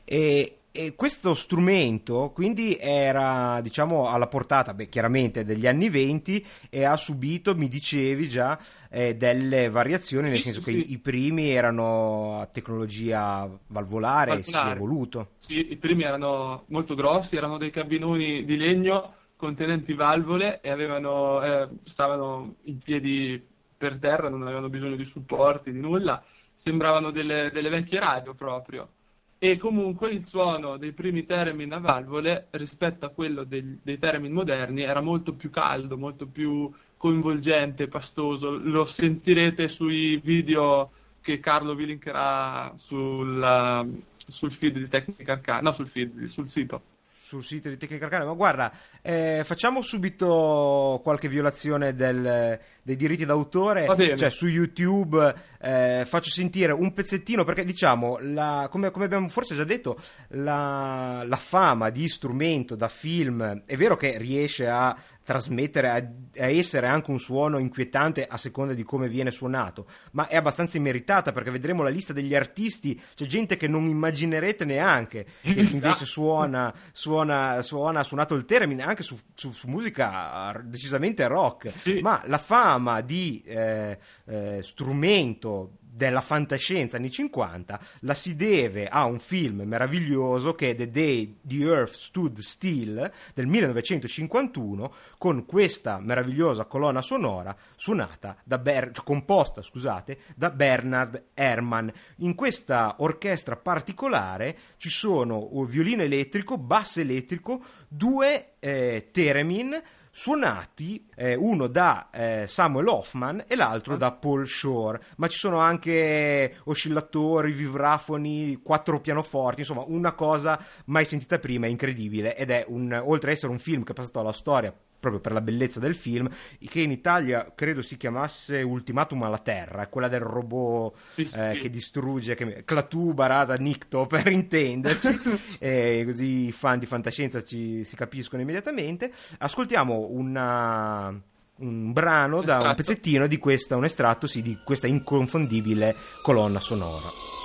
[0.04, 6.84] e- e questo strumento quindi era, diciamo, alla portata, beh, chiaramente degli anni 20 e
[6.84, 8.58] ha subito, mi dicevi già,
[8.90, 10.92] eh, delle variazioni, nel Sì, senso sì, che sì.
[10.92, 14.70] i, primi erano a tecnologia valvolare, si è Valvolare.
[14.70, 15.30] evoluto.
[15.36, 21.42] Sì, i primi erano molto grossi, erano dei cabinoni di legno contenenti valvole e avevano,
[21.42, 26.22] eh, stavano in piedi per terra, non avevano bisogno di supporti, di nulla,
[26.54, 28.90] sembravano delle, delle vecchie radio proprio.
[29.38, 34.32] E comunque il suono dei primi theremin a valvole rispetto a quello del- dei theremin
[34.32, 38.50] moderni era molto più caldo, molto più coinvolgente, pastoso.
[38.56, 45.72] Lo sentirete sui video che Carlo vi linkerà sul, sul feed di Tecnica Arcana, no
[45.72, 46.82] sul feed, sul sito.
[47.26, 48.24] Sul sito di Tecnica Arcana.
[48.24, 53.84] Ma guarda, eh, facciamo subito qualche violazione del- dei diritti d'autore.
[54.16, 59.56] Cioè, su YouTube eh, faccio sentire un pezzettino perché, diciamo, la- come, come abbiamo forse
[59.56, 65.88] già detto, la, la fama di strumento da film è vero che riesce a trasmettere,
[65.90, 65.94] a,
[66.42, 70.76] a essere anche un suono inquietante a seconda di come viene suonato, ma è abbastanza
[70.76, 75.76] immeritata perché vedremo la lista degli artisti, c'è gente che non immaginerete neanche, che invece
[75.88, 76.04] Esatto.
[76.04, 81.98] suona, suona, suona, ha suonato il termine anche su, su- su musica decisamente rock, Sì.
[82.00, 89.04] ma la fama di eh, eh, strumento della fantascienza anni 50 la si deve a
[89.06, 95.98] un film meraviglioso che è The Day the Earth Stood Still del 1951 con questa
[95.98, 101.88] meravigliosa colonna sonora suonata da Ber- cioè composta scusate da Bernard Herrmann.
[102.16, 109.82] In questa orchestra particolare ci sono un violino elettrico basso elettrico due eh, theremin
[110.18, 115.58] suonati eh, uno da eh, Samuel Hoffman e l'altro da Paul Shore, ma ci sono
[115.58, 122.34] anche oscillatori, vibrafoni, quattro pianoforti, insomma una cosa mai sentita prima, incredibile.
[122.34, 124.74] Ed è un, oltre ad essere un film che è passato alla storia
[125.10, 126.28] proprio per la bellezza del film,
[126.68, 131.58] che in Italia credo si chiamasse Ultimatum alla Terra, quella del robot Sì, sì, eh,
[131.60, 135.20] che distrugge, che, Clatù, Barada, Nicto per intenderci,
[135.58, 139.12] e così i fan di fantascienza ci, si capiscono immediatamente.
[139.38, 141.14] Ascoltiamo una-
[141.58, 147.35] un brano, da un pezzettino di questa, un estratto sì, di questa inconfondibile colonna sonora.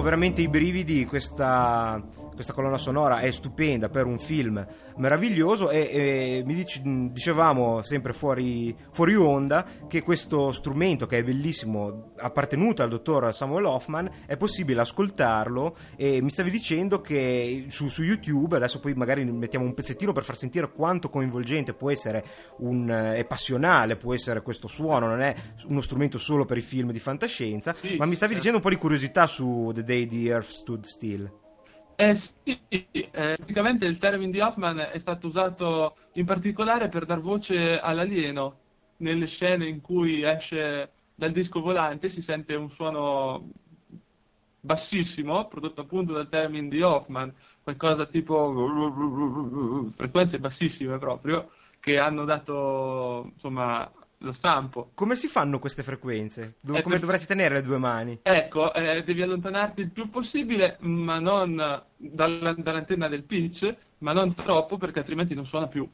[0.00, 2.02] Veramente i brividi, questa,
[2.38, 4.64] questa colonna sonora è stupenda per un film
[4.98, 11.24] meraviglioso e, e mi dic- dicevamo sempre fuori, fuori, onda che questo strumento che è
[11.24, 17.88] bellissimo, appartenuto al dottor Samuel Hoffman, è possibile ascoltarlo e mi stavi dicendo che su,
[17.88, 22.24] su YouTube, adesso poi magari mettiamo un pezzettino per far sentire quanto coinvolgente può essere
[22.58, 25.34] un, e passionale può essere questo suono, non è
[25.66, 28.34] uno strumento solo per i film di fantascienza, sì, ma mi stavi certo.
[28.34, 31.46] dicendo un po' di curiosità su The Day the Earth Stood Still.
[32.00, 37.18] Eh sì, eh, praticamente il termine di Hoffman è stato usato in particolare per dar
[37.18, 38.60] voce all'alieno.
[38.98, 43.50] Nelle scene in cui esce dal disco volante si sente un suono
[44.60, 47.34] bassissimo, prodotto appunto dal termine di Hoffman,
[47.64, 54.90] qualcosa tipo frequenze bassissime proprio, che hanno dato insomma lo stampo.
[54.94, 56.54] Come si fanno queste frequenze?
[56.60, 57.04] Dove, come per...
[57.04, 58.18] dovresti tenere le due mani?
[58.22, 64.34] Ecco, eh, devi allontanarti il più possibile, ma non dalla, dall'antenna del pitch, ma non
[64.34, 65.88] troppo perché altrimenti non suona più.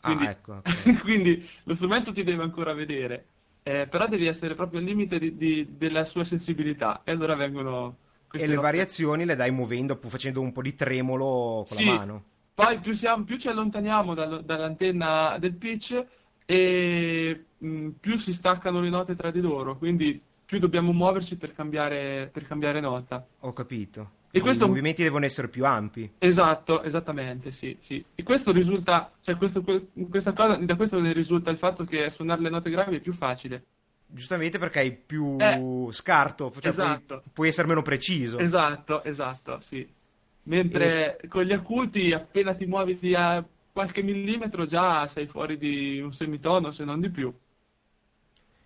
[0.00, 0.94] Quindi, ah, ecco, okay.
[1.02, 3.26] quindi lo strumento ti deve ancora vedere,
[3.62, 7.96] eh, però devi essere proprio al limite di, di, della sua sensibilità e allora vengono...
[8.30, 11.86] E le variazioni le dai muovendo, facendo un po' di tremolo con sì.
[11.86, 12.24] la mano.
[12.54, 16.04] Poi più, siamo, più ci allontaniamo dal, dall'antenna del pitch
[16.50, 21.52] e mh, più si staccano le note tra di loro, quindi più dobbiamo muoverci per
[21.52, 23.26] cambiare, per cambiare nota.
[23.40, 24.12] Ho capito.
[24.30, 24.64] E questo...
[24.64, 26.10] I movimenti devono essere più ampi.
[26.16, 28.02] Esatto, esattamente, sì, sì.
[28.14, 29.62] E questo risulta, cioè questo,
[30.08, 33.12] questa cosa, da questo ne risulta il fatto che suonare le note gravi è più
[33.12, 33.64] facile.
[34.06, 37.16] Giustamente perché hai più eh, scarto, cioè esatto.
[37.18, 38.38] puoi, puoi, essere meno preciso.
[38.38, 39.86] Esatto, esatto, sì.
[40.44, 41.28] Mentre e...
[41.28, 43.44] con gli acuti, appena ti muovi di a
[43.78, 47.32] qualche millimetro già sei fuori di un semitono, se non di più.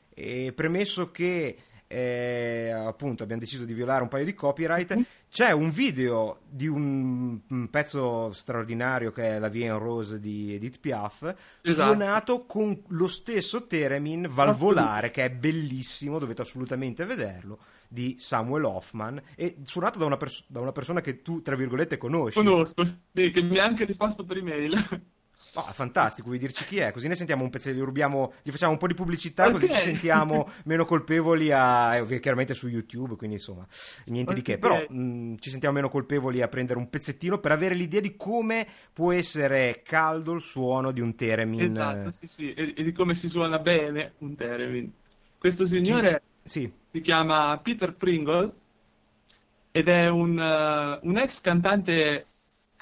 [0.09, 1.57] E premesso che
[1.93, 5.03] eh, appunto abbiamo deciso di violare un paio di copyright, mm.
[5.31, 10.55] c'è un video di un, un, pezzo straordinario che è La Vie en Rose di
[10.55, 11.91] Edith Piaf, esatto.
[11.91, 19.21] suonato con lo stesso theremin valvolare che è bellissimo, dovete assolutamente vederlo di Samuel Hoffman
[19.35, 22.39] e suonato da una, pers- da una persona che tu, tra virgolette, conosci.
[22.39, 24.73] Conosco, sì, che mi ha anche risposto per email.
[25.55, 26.93] Oh, fantastico, vuoi dirci chi è?
[26.93, 29.53] Così ne sentiamo un pezzetto, gli rubiamo, gli facciamo un po' di pubblicità okay.
[29.53, 31.97] così ci sentiamo meno colpevoli a...
[31.97, 33.67] Eh, chiaramente su YouTube, quindi insomma,
[34.07, 34.43] niente okay.
[34.43, 34.59] di che.
[34.59, 38.17] Però mh, mm, ci sentiamo meno colpevoli a prendere un pezzettino per avere l'idea di
[38.17, 41.61] come può essere caldo il suono di un Theremin.
[41.61, 44.93] Esatto, sì, sì, e, e di come si suona bene un Theremin.
[45.39, 46.23] Questo signore...
[46.45, 48.53] Sì si chiama Peter Pringle
[49.71, 52.27] ed è un, uh, un, ex cantante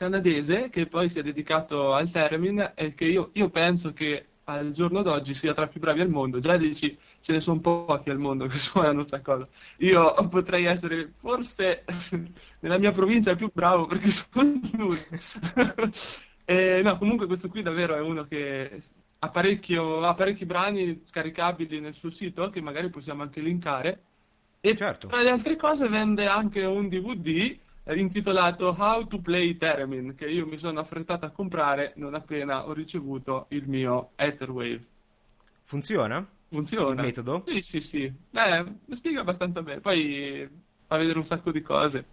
[0.00, 4.70] canadese che poi si è dedicato al theremin e che io, io, penso che al
[4.70, 6.38] giorno d'oggi sia tra i più bravi al mondo.
[6.38, 9.46] Già dici, ce ne sono pochi al mondo che suonano questa cosa.
[9.80, 11.84] Io potrei essere forse
[12.60, 14.98] nella mia provincia il più bravo perché sono lui.
[16.46, 18.80] e, no, comunque questo qui davvero è uno che
[19.18, 24.00] ha, ha parecchi brani scaricabili nel suo sito che magari possiamo anche linkare.
[24.62, 25.08] E certo.
[25.08, 30.46] tra le altre cose vende anche un DVD intitolato How to Play Theremin che io
[30.46, 34.84] mi sono affrettato a comprare non appena ho ricevuto il mio Etherwave.
[35.64, 36.26] Funziona?
[36.48, 37.00] Funziona.
[37.00, 37.44] Il metodo?
[37.46, 38.02] Sì, sì, sì.
[38.02, 39.80] Eh, mi spiega abbastanza bene.
[39.80, 40.48] Poi
[40.86, 42.04] fa vedere un sacco di cose.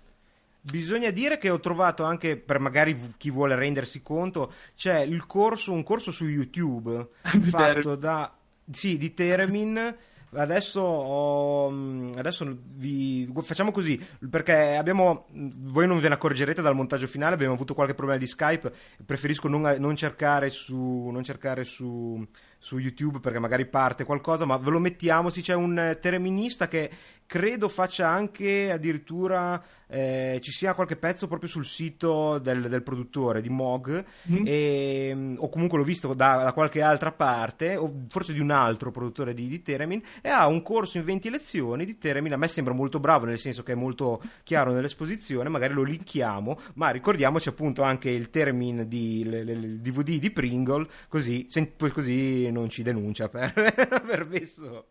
[0.61, 5.71] Bisogna dire che ho trovato anche per magari chi vuole rendersi conto, c'è il corso,
[5.71, 8.35] un corso su YouTube fatto da
[8.69, 9.95] sì, di Teremin.
[10.37, 11.67] Adesso, ho,
[12.15, 17.33] adesso vi facciamo così perché abbiamo voi non ve ne accorgerete dal montaggio finale.
[17.33, 18.71] Abbiamo avuto qualche problema di Skype.
[19.05, 22.25] Preferisco non, non cercare, su, non cercare su,
[22.57, 24.45] su, YouTube perché magari parte qualcosa.
[24.45, 25.29] Ma ve lo mettiamo.
[25.29, 26.89] Sì, c'è un tereminista che
[27.27, 33.41] credo faccia anche addirittura eh, ci sia qualche pezzo proprio sul sito del, del produttore
[33.41, 34.43] di Mog mm.
[34.45, 38.51] e, mm, o comunque l'ho visto da, da, qualche altra parte o forse di un
[38.51, 42.37] altro produttore di, di Teremin e ha un corso in 20 lezioni di Teremin a
[42.37, 46.89] me sembra molto bravo nel senso che è molto chiaro nell'esposizione magari lo linkiamo ma
[46.89, 52.49] ricordiamoci appunto anche il Teremin di le, le, il DVD di Pringle così, sen, così
[52.51, 53.51] non ci denuncia per
[53.91, 54.85] aver messo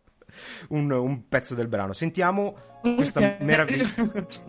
[0.69, 1.93] un, un, pezzo del brano.
[1.93, 2.55] Sentiamo
[2.95, 3.87] questa meraviglia,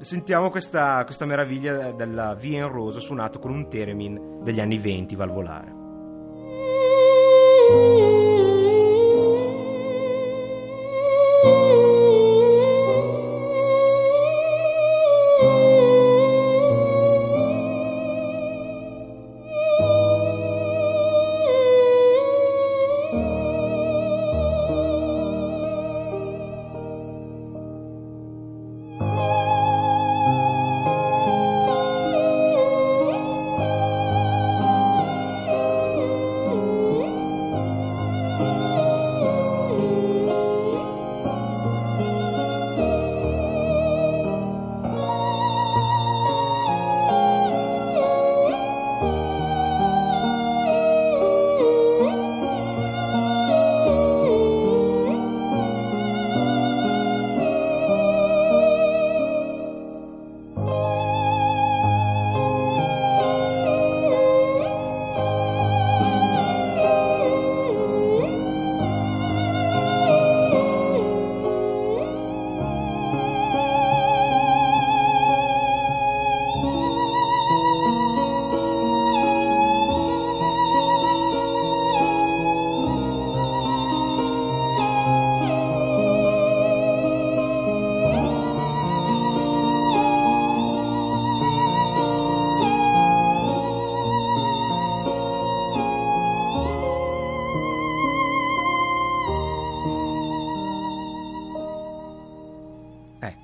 [0.00, 5.16] sentiamo questa, questa meraviglia della Via in Rosa suonato con un Teremin degli anni 20
[5.16, 5.76] valvolare.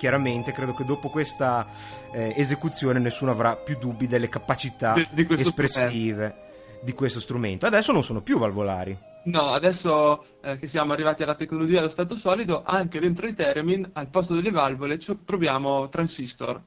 [0.05, 1.67] Chiaramente credo che dopo questa
[2.13, 6.43] eh, esecuzione nessuno avrà più dubbi delle capacità Di- di espressive
[6.83, 7.65] di questo strumento.
[7.65, 8.95] Adesso non sono più valvolari.
[9.25, 13.89] No, adesso eh, che siamo arrivati alla tecnologia dello stato solido, anche dentro i Theremin,
[13.95, 16.61] al posto delle valvole, ci troviamo transistor.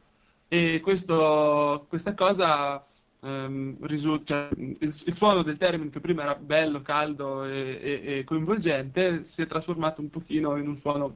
[0.47, 2.83] E questo- questa cosa
[3.21, 8.17] ehm, risulta, cioè, il, il suono del Theremin, che prima era bello, caldo e, e-
[8.17, 11.13] e coinvolgente, si è trasformato un pochino in un suono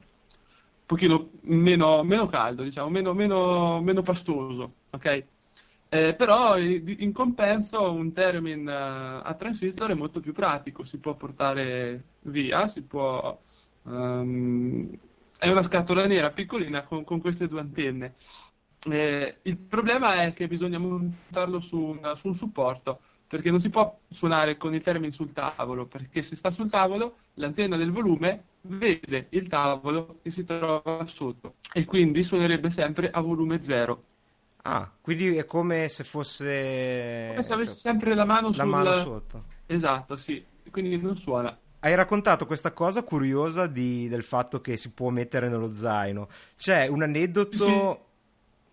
[0.92, 5.24] pochino meno, meno caldo, diciamo, meno, meno, meno pastoso, ok?
[5.88, 8.72] Eh, però i- in compenso un Theremin eh,
[9.24, 13.38] a transistor è molto più pratico, si può portare via, si può...
[13.86, 14.90] ehm,
[15.38, 18.14] è una scatola nera piccolina con, con queste due antenne.
[18.90, 23.70] Eh, il problema è che bisogna montarlo su un, su un supporto, perché non si
[23.70, 28.44] può suonare con il Theremin sul tavolo, perché se sta sul tavolo l'antenna del volume
[28.62, 34.02] vede il tavolo che si trova sotto e quindi suonerebbe sempre a volume zero.
[34.64, 38.66] Ah, quindi è come se fosse Come se avessi sempre la mano la sul...
[38.66, 39.44] mano sotto.
[39.66, 40.44] Esatto, sì.
[40.70, 41.56] Quindi non suona.
[41.80, 46.28] Hai raccontato questa cosa curiosa di- del fatto che si può mettere nello zaino.
[46.56, 48.11] C'è un aneddoto,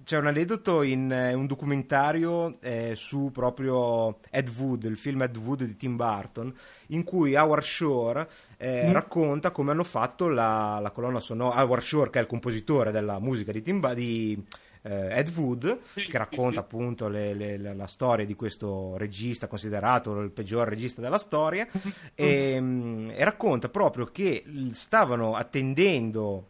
[0.04, 5.36] c'è un aneddoto in eh, un documentario eh, su proprio Ed Wood, il film Ed
[5.38, 6.54] Wood di Tim Burton,
[6.88, 8.92] in cui Howard Shore eh, Mm.
[8.92, 11.62] racconta come hanno fatto la, la colonna sonora.
[11.62, 14.44] Howard Shore, che è il compositore della musica di, Tim Bu- di
[14.84, 18.96] eh, Ed Wood, Sì, che racconta sì, appunto le- le- la, la storia di questo
[18.98, 21.68] regista considerato il peggior regista della storia
[22.16, 26.48] e, mm, e racconta proprio che stavano attendendo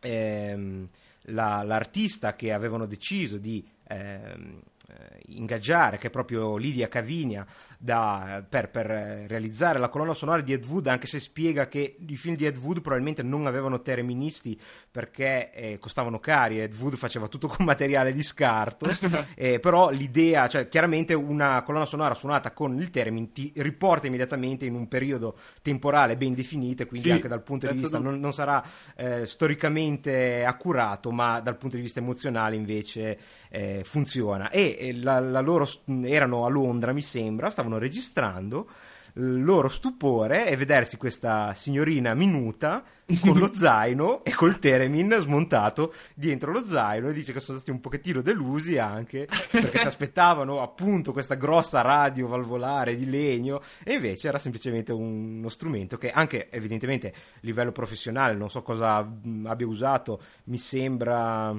[0.00, 0.88] ehm,
[1.28, 7.46] la- l'artista che avevano deciso di ehm, eh, ingaggiare, che è proprio Lidia Cavinia,
[7.84, 11.96] da- per, per, eh, realizzare la colonna sonora di Ed Wood, anche se spiega che
[12.06, 14.58] i film di Ed Wood probabilmente non avevano terministi
[14.90, 18.86] perché eh, costavano cari, Ed Wood faceva tutto con materiale di scarto,
[19.36, 24.64] eh, però l'idea, cioè chiaramente una colonna sonora suonata con il termine ti riporta immediatamente
[24.64, 28.18] in un periodo temporale ben definito e quindi Sì, anche dal punto di vista non,
[28.18, 28.64] non sarà
[28.96, 33.18] eh, storicamente accurato, ma dal punto di vista emozionale invece
[33.50, 34.48] eh, funziona.
[34.48, 35.68] E, la, la loro
[36.02, 38.68] erano a Londra, mi sembra, stavano registrando.
[39.16, 42.82] Il loro stupore è vedersi questa signorina minuta
[43.20, 47.70] con lo zaino e col Teremin smontato dietro lo zaino e dice che sono stati
[47.70, 53.92] un pochettino delusi anche perché si aspettavano appunto questa grossa radio valvolare di legno e
[53.94, 58.96] invece era semplicemente un- uno strumento che anche evidentemente a livello professionale non so cosa
[58.96, 61.54] abbia usato mi sembra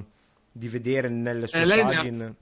[0.52, 2.34] di vedere nelle sue Eh, pagine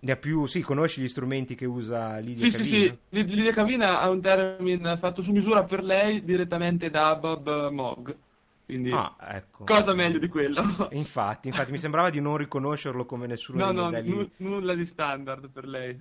[0.00, 2.64] ne ha più sì conosci gli strumenti che usa Lidia Sì, sì, Cavina?
[2.64, 2.98] sì.
[3.08, 8.16] Lid- Lidia Cavina ha un Theremin fatto su misura per lei direttamente da Bob Moog.
[8.64, 10.62] Quindi, ah ecco cosa meglio di quello?
[10.94, 14.74] infatti infatti mi sembrava di non riconoscerlo come nessuno No, dei no, modelli nu- nulla
[14.74, 16.00] di standard per lei.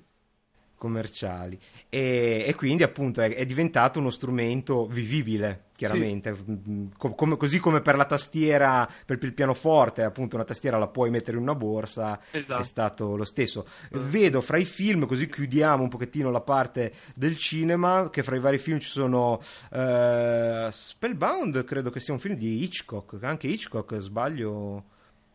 [0.76, 1.57] Commerciali.
[1.89, 6.36] E, e quindi appunto è, è diventato uno strumento vivibile chiaramente.
[6.69, 10.88] Mm, co- come- così come per la tastiera per il pianoforte appunto una tastiera la
[10.88, 12.61] puoi mettere in una borsa Esatto.
[12.61, 13.65] è stato lo stesso.
[13.91, 18.39] Vedo fra i film così chiudiamo un pochettino la parte del cinema che fra i
[18.39, 23.97] vari film ci sono eh, Spellbound credo che sia un film di Hitchcock anche Hitchcock
[23.97, 24.84] sbaglio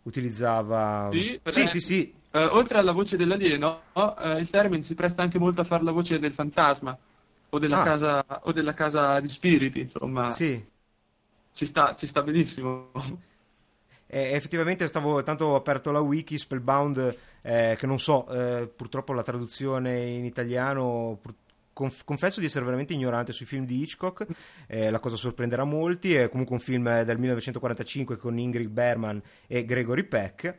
[0.03, 2.15] utilizzava Sì, sì sì, sì.
[2.33, 5.91] Eh, oltre alla voce dell'alieno, eh, il Theremin si presta anche molto a fare la
[5.93, 6.97] voce del fantasma
[7.53, 7.83] o della, Ah.
[7.83, 10.65] casa, o della casa di spiriti, insomma, sì.
[11.53, 12.91] ci sta, ci sta benissimo.
[14.13, 19.13] Eh, effettivamente stavo tanto ho aperto la wiki Spellbound eh, che non so eh, purtroppo
[19.13, 21.35] la traduzione in italiano pur-
[21.73, 24.27] conf- confesso di essere veramente ignorante sui film di Hitchcock
[24.67, 29.65] eh, la cosa sorprenderà molti è comunque un film del 1945 con Ingrid Bergman e
[29.65, 30.59] Gregory Peck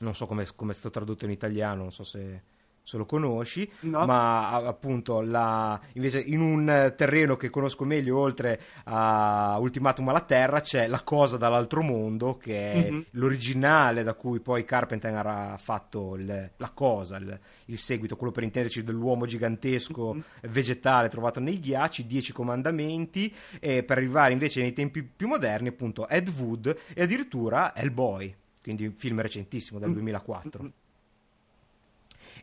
[0.00, 2.42] non so come come è stato tradotto in italiano non so se,
[2.82, 4.06] se lo conosci No.
[4.06, 10.60] ma appunto la, invece in un terreno che conosco meglio oltre a Ultimatum alla Terra
[10.60, 13.04] c'è La cosa dall'altro mondo che è Mhm.
[13.10, 18.44] l'originale da cui poi Carpenter ha fatto il- la cosa, il, il seguito, quello per
[18.44, 20.22] intenderci dell'uomo gigantesco Mhm.
[20.50, 26.08] vegetale trovato nei ghiacci, Dieci comandamenti e per arrivare invece nei tempi più moderni appunto
[26.08, 28.34] Ed Wood e addirittura Hellboy,
[28.68, 29.92] quindi un film recentissimo del Mm.
[29.94, 30.62] 2004.
[30.62, 30.72] Mhm.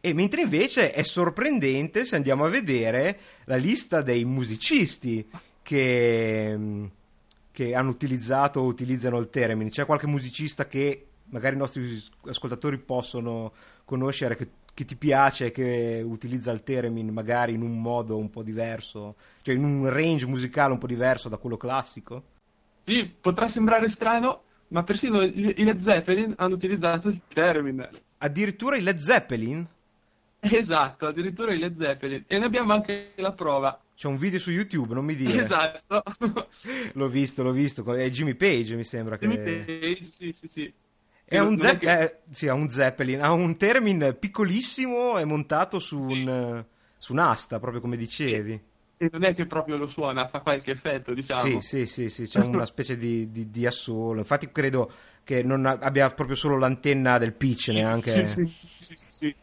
[0.02, 5.28] E mentre invece è sorprendente se andiamo a vedere la lista dei musicisti
[5.62, 6.86] che, mm,
[7.52, 9.70] che hanno utilizzato o utilizzano il Theremin.
[9.70, 13.54] C'è qualche musicista che magari i nostri ascoltatori possono
[13.86, 18.42] conoscere, che, che ti piace, che utilizza il Theremin magari in un modo un po'
[18.42, 22.24] diverso, cioè in un range musicale un po' diverso da quello classico?
[22.76, 27.88] Sì, potrà sembrare strano, ma persino i Led Zeppelin hanno utilizzato il theremin.
[28.18, 29.66] Addirittura i Led Zeppelin?
[30.40, 32.24] Esatto, addirittura i Led Zeppelin.
[32.28, 33.80] E ne abbiamo anche la prova.
[33.96, 35.40] C'è un video su YouTube, non mi dire.
[35.40, 36.04] Esatto.
[36.94, 37.94] L'ho visto, l'ho visto.
[37.94, 39.28] È Jimmy Page, mi sembra che...
[39.28, 40.74] Jimmy Page, sì, sì, sì.
[41.24, 45.80] È un, Zepp- che- eh, sì, ha un Zeppelin, ha un Theremin piccolissimo e montato
[45.80, 46.64] su, un,
[46.98, 48.62] su un'asta, proprio come dicevi.
[48.98, 51.60] E non è che proprio lo suona, fa qualche effetto, diciamo.
[51.60, 54.20] Sì, sì, sì, sì, c'è una specie di, di, di assolo.
[54.20, 54.92] Infatti credo
[55.24, 58.26] che non abbia proprio solo l'antenna del pitch neanche.
[58.28, 59.36] Sì, sì, sì, sì.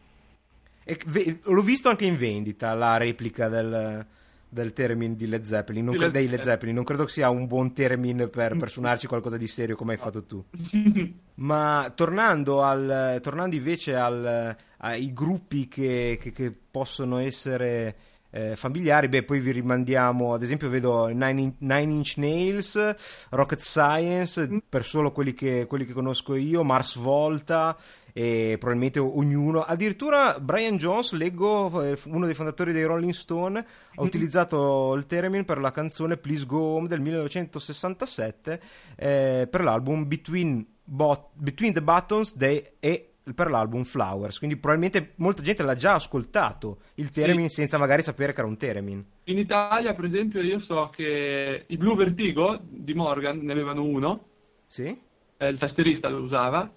[0.85, 4.05] E ve- l'ho visto anche in vendita, la replica del,
[4.49, 6.75] del Theremin di Led Zeppelin, non Di dei Led Zeppelin.
[6.75, 9.97] Non credo che sia un buon Theremin per, per suonarci qualcosa di serio come hai
[9.99, 10.43] fatto tu.
[11.35, 17.95] Ma tornando, al, tornando invece al- ai gruppi che, che- che possono essere
[18.35, 22.95] eh, familiari, beh, poi vi rimandiamo, ad esempio, vedo Nine, In- Nine Inch Nails,
[23.29, 27.77] Rocket Science, per solo quelli che, quelli che conosco io, Mars Volta
[28.11, 34.01] e probabilmente ognuno, addirittura Brian Jones, leggo, eh, uno dei fondatori dei Rolling Stone, ha
[34.01, 38.61] utilizzato il Theremin per la canzone Please Go Home del 1967
[38.95, 42.35] eh, per l'album Between, Bot- Between the Buttons
[42.79, 47.21] e per l'album Flowers, quindi probabilmente molta gente l'ha già ascoltato il Sì.
[47.21, 49.05] Theremin senza magari sapere che era un Theremin.
[49.25, 54.25] In Italia, per esempio, io so che i Blue Vertigo di Morgan ne avevano uno,
[54.67, 54.99] Sì?
[55.37, 56.69] eh, il tastierista lo usava,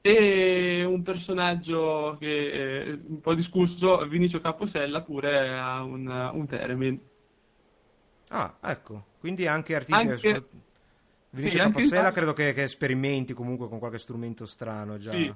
[0.00, 7.00] e un personaggio che è un po' discusso, Vinicio Caposella, pure ha un, un Theremin.
[8.28, 10.06] Ah, ecco, quindi anche artisti...
[10.08, 10.48] Anche-
[11.30, 15.10] Vinicio sì, anche Capossela Italia- credo che, che sperimenti comunque con qualche strumento strano già.
[15.10, 15.34] Sì,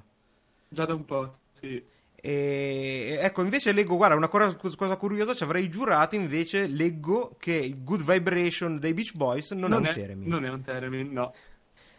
[0.71, 1.83] già da un po', sì.
[2.23, 7.53] E ecco, invece leggo, guarda, una cosa, cosa curiosa, ci avrei giurato, invece leggo che
[7.53, 10.27] il Good Vibration dei Beach Boys non, è un è, Theremin.
[10.29, 11.33] non è un Theremin, no.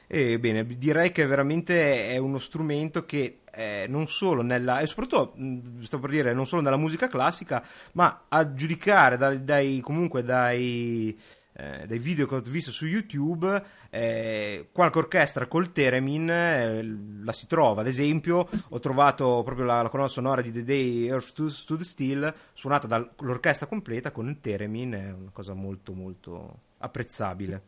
[0.06, 5.34] Ebbene, direi che veramente è uno strumento che eh, non solo nella, e soprattutto,
[5.82, 11.18] sto per dire, non solo nella musica classica, ma a giudicare dai, dai- comunque dai,
[11.54, 17.32] eh, dai video che ho visto su YouTube, eh, qualche orchestra col Theremin eh, la
[17.32, 17.82] si trova.
[17.82, 22.32] Ad esempio, ho trovato proprio la, la colonna sonora di The Day Earth Stood, Still,
[22.52, 27.62] suonata dall'orchestra completa con il Theremin, è una cosa molto molto apprezzabile.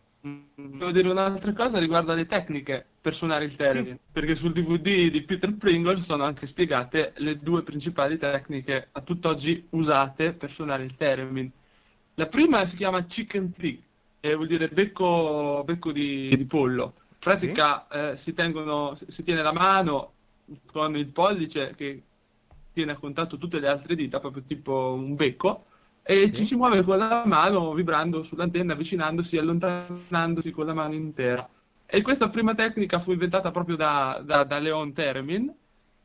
[0.56, 4.00] Devo dire un'altra cosa riguardo alle tecniche per suonare il Theremin, Sì.
[4.10, 9.66] perché sul DVD di Peter Pringle sono anche spiegate le due principali tecniche a tutt'oggi
[9.70, 11.52] usate per suonare il Theremin.
[12.14, 13.80] La prima si chiama chicken pig,
[14.20, 16.94] e vuol dire becco, becco di, di pollo.
[17.08, 20.12] In pratica eh, si, tengono, si tiene la mano
[20.70, 22.02] con il pollice che
[22.72, 25.64] tiene a contatto tutte le altre dita, proprio tipo un becco,
[26.02, 26.34] e Sì.
[26.34, 31.48] ci si muove con la mano vibrando sull'antenna, avvicinandosi allontanandosi con la mano intera.
[31.86, 35.52] E questa prima tecnica fu inventata proprio da, da, da Leon Theremin.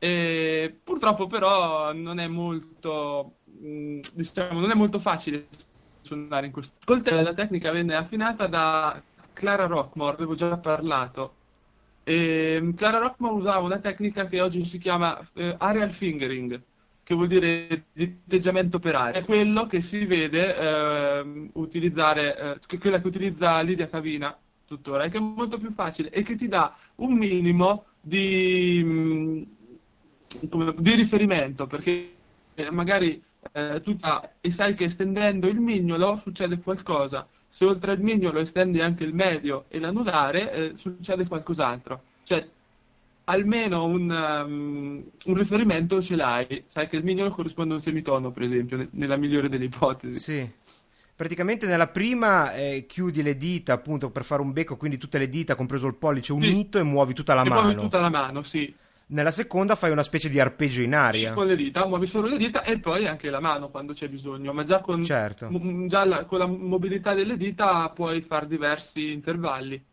[0.02, 5.46] E purtroppo però non è molto, mh, diciamo, non è molto facile
[6.02, 6.74] suonare in questo.
[6.84, 9.00] Col Theremin la tecnica venne affinata da
[9.32, 11.34] Clara Rockmore, avevo già parlato.
[12.04, 16.60] E Clara Rockmore usava una tecnica che oggi si chiama eh, aerial fingering,
[17.02, 19.20] che vuol dire diteggiamento per aria.
[19.20, 24.36] È quello che si vede ehm, utilizzare, eh, quella che utilizza Lidia Cavina
[24.66, 30.48] tuttora, e che è molto più facile e che ti dà un minimo di, mh,
[30.48, 32.12] come- di riferimento, perché
[32.54, 33.20] eh, magari
[33.52, 33.96] eh, tu
[34.40, 37.26] e sai che estendendo il mignolo succede qualcosa.
[37.48, 42.02] Se oltre al mignolo estendi anche il medio e l'anulare, eh, succede qualcos'altro.
[42.22, 42.46] Cioè,
[43.24, 46.64] almeno un, um, un riferimento ce l'hai.
[46.66, 50.20] Sai che il mignolo corrisponde a un semitono, per esempio, ne- nella migliore delle ipotesi.
[50.20, 50.50] Sì.
[51.14, 55.28] Praticamente nella prima eh, chiudi le dita appunto per fare un becco, quindi tutte le
[55.28, 57.62] dita, compreso il pollice unito, e muovi tutta la e mano.
[57.62, 58.74] muovi tutta la mano, sì.
[59.10, 61.32] Nella seconda fai una specie di arpeggio in aria.
[61.32, 64.52] Con le dita, muovi solo le dita e poi anche la mano quando c'è bisogno.
[64.52, 65.48] Ma già con, Certo.
[65.48, 69.84] m- già la, con la mobilità delle dita puoi fare diversi intervalli.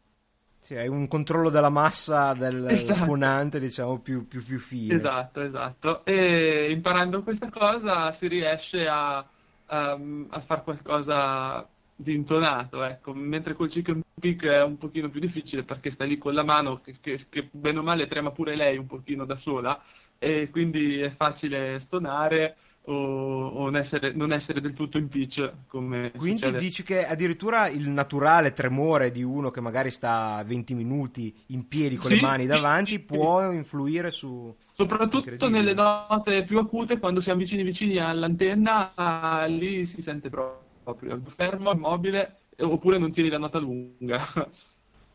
[0.60, 3.06] Sì, hai un controllo della massa del Esatto.
[3.06, 4.96] suonante, diciamo, più, più, più fine.
[4.96, 6.06] Esatto, esatto.
[6.06, 9.92] E imparando questa cosa si riesce a, a,
[10.30, 13.14] a fare qualcosa di intonato, ecco.
[13.14, 16.80] Mentre col chicken pick è un pochino più difficile perché stai lì con la mano
[16.82, 19.82] che, che, che bene o male trema pure lei un pochino da sola
[20.20, 25.52] e quindi è facile stonare o, o non, essere, non essere del tutto in pitch
[25.68, 26.58] come Quindi succede.
[26.58, 31.96] dici che addirittura il naturale tremore di uno che magari sta 20 minuti in piedi
[31.96, 33.06] con le Sì, mani sì, davanti sì.
[33.06, 34.54] può influire su...
[34.72, 40.67] Soprattutto nelle note più acute, quando siamo vicini vicini all'antenna, ah, lì si sente proprio
[40.96, 44.20] fermo, immobile, oppure non tieni la nota lunga.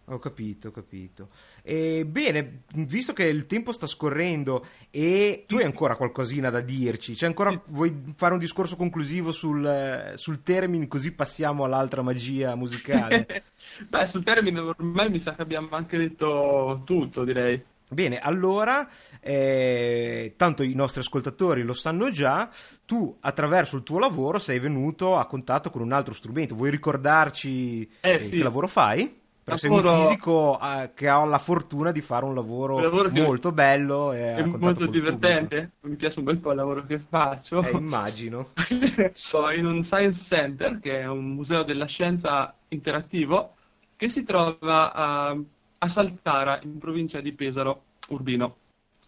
[0.07, 1.29] Ho capito, ho capito.
[1.63, 7.15] E, bene, visto che il tempo sta scorrendo e tu hai ancora qualcosina da dirci,
[7.15, 13.45] cioè ancora vuoi fare un discorso conclusivo sul, sul termine così passiamo all'altra magia musicale?
[13.89, 17.63] Beh, sul termine ormai mi sa che abbiamo anche detto tutto, direi.
[17.93, 18.89] Bene, allora,
[19.21, 22.49] eh, tanto i nostri ascoltatori lo sanno già,
[22.87, 26.55] tu attraverso il tuo lavoro sei venuto a contatto con un altro strumento.
[26.55, 28.37] Vuoi ricordarci Eh, eh, sì.
[28.39, 29.21] che lavoro fai?
[29.45, 33.11] Perché sei un Lavoro- fisico eh, che ha la fortuna di fare un lavoro, lavoro
[33.11, 37.61] che- molto bello e molto divertente, mi piace un bel po' il lavoro che faccio.
[37.61, 38.51] Eh, immagino.
[39.15, 43.55] Sono in un Science Center, che è un museo della scienza interattivo,
[43.97, 45.37] che si trova a,
[45.83, 48.57] a Saltara, in provincia di Pesaro, Urbino.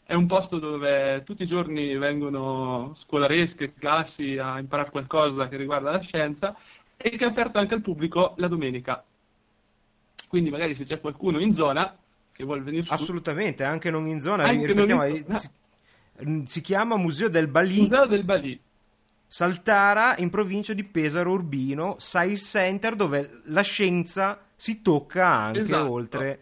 [0.04, 5.92] È un posto dove tutti i giorni vengono scolaresche, classi a imparare qualcosa che riguarda
[5.92, 6.54] la scienza
[6.96, 9.02] e che è aperto anche al pubblico la domenica.
[10.28, 11.96] Quindi magari se c'è qualcuno in zona
[12.32, 14.48] che vuole venire su, Assolutamente, anche non in zona.
[14.48, 17.82] Ripetiamo, in eh, si, si chiama Museo del Balì.
[17.82, 18.60] Museo del Balì.
[19.26, 25.90] Saltara in provincia di Pesaro Urbino, Science Center dove la scienza si tocca anche Esatto.
[25.90, 26.40] oltre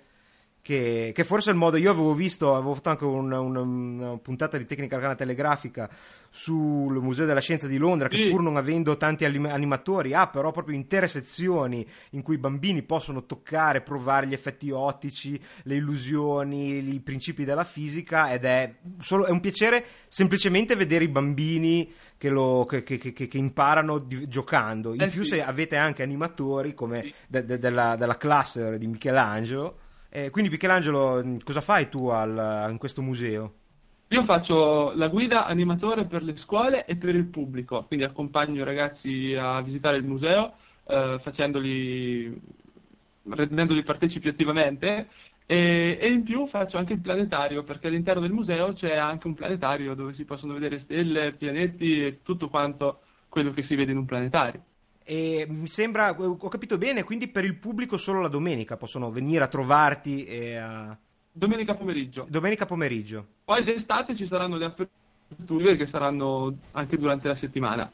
[0.62, 4.16] che, che forse è il modo io avevo visto avevo fatto anche una, una- una
[4.18, 5.90] puntata di tecnica arcana telegrafica
[6.30, 8.30] sul Museo della Scienza di Londra che Sì.
[8.30, 13.26] pur non avendo tanti animatori ha però proprio intere sezioni in cui i bambini possono
[13.26, 19.30] toccare, provare gli effetti ottici, le illusioni, i principi della fisica ed è, solo, è
[19.30, 24.94] un piacere semplicemente vedere i bambini che, lo- che- che- che- che imparano di- giocando.
[24.94, 25.30] In Eh più sì.
[25.30, 27.14] se avete anche animatori come Sì.
[27.26, 29.78] de- de- della, della classe di Michelangelo.
[30.14, 33.60] Eh, quindi Michelangelo, mh, cosa fai tu al- in questo museo?
[34.12, 38.64] Io faccio la guida animatore per le scuole e per il pubblico, quindi accompagno i
[38.64, 40.54] ragazzi a visitare il museo,
[40.86, 42.38] eh, facendoli,
[43.24, 45.08] rendendoli partecipi attivamente
[45.46, 49.34] e, e in più faccio anche il planetario, perché all'interno del museo c'è anche un
[49.34, 53.00] planetario dove si possono vedere stelle, pianeti e tutto quanto
[53.30, 54.62] quello che si vede in un planetario.
[55.04, 59.44] E mi sembra, ho capito bene, quindi per il pubblico solo la domenica possono venire
[59.44, 60.96] a trovarti e a-
[61.34, 62.26] Domenica pomeriggio.
[62.28, 63.26] domenica pomeriggio.
[63.44, 67.90] Poi d'estate ci saranno le aperture che saranno anche durante la settimana.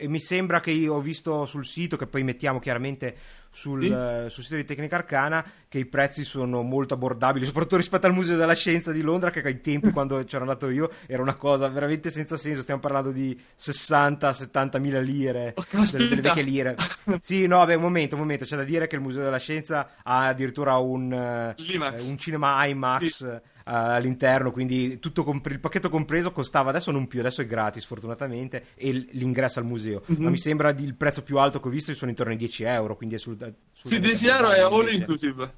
[0.00, 3.14] E mi sembra che io ho visto sul sito, che poi mettiamo chiaramente
[3.50, 3.90] sul, Sì.
[3.90, 8.14] eh, sul sito di Tecnica Arcana, che i prezzi sono molto abbordabili, soprattutto rispetto al
[8.14, 11.68] Museo della Scienza di Londra, che ai tempi quando c'ero andato io era una cosa
[11.68, 12.62] veramente senza senso.
[12.62, 16.76] Stiamo parlando di 60-70 mila lire, Oh, delle, delle vecchie lire.
[17.20, 19.90] Sì, no, beh, un momento, un momento, c'è da dire che il Museo della Scienza
[20.02, 22.08] ha addirittura un, L'IMAX.
[22.08, 27.20] un cinema IMAX eh, all'interno, quindi tutto compre- il pacchetto compreso costava adesso non più,
[27.20, 30.02] adesso è gratis fortunatamente e l- l'ingresso al museo.
[30.06, 30.22] Mhm.
[30.24, 32.64] Ma mi sembra di- il prezzo più alto che ho visto sono intorno ai 10
[32.64, 33.36] euro, quindi è sul,
[33.82, 35.52] Sì, 10 euro è all inclusive.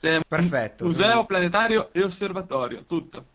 [0.00, 0.84] Cioè, Perfetto.
[0.86, 3.26] Museo, planetario e osservatorio, tutto.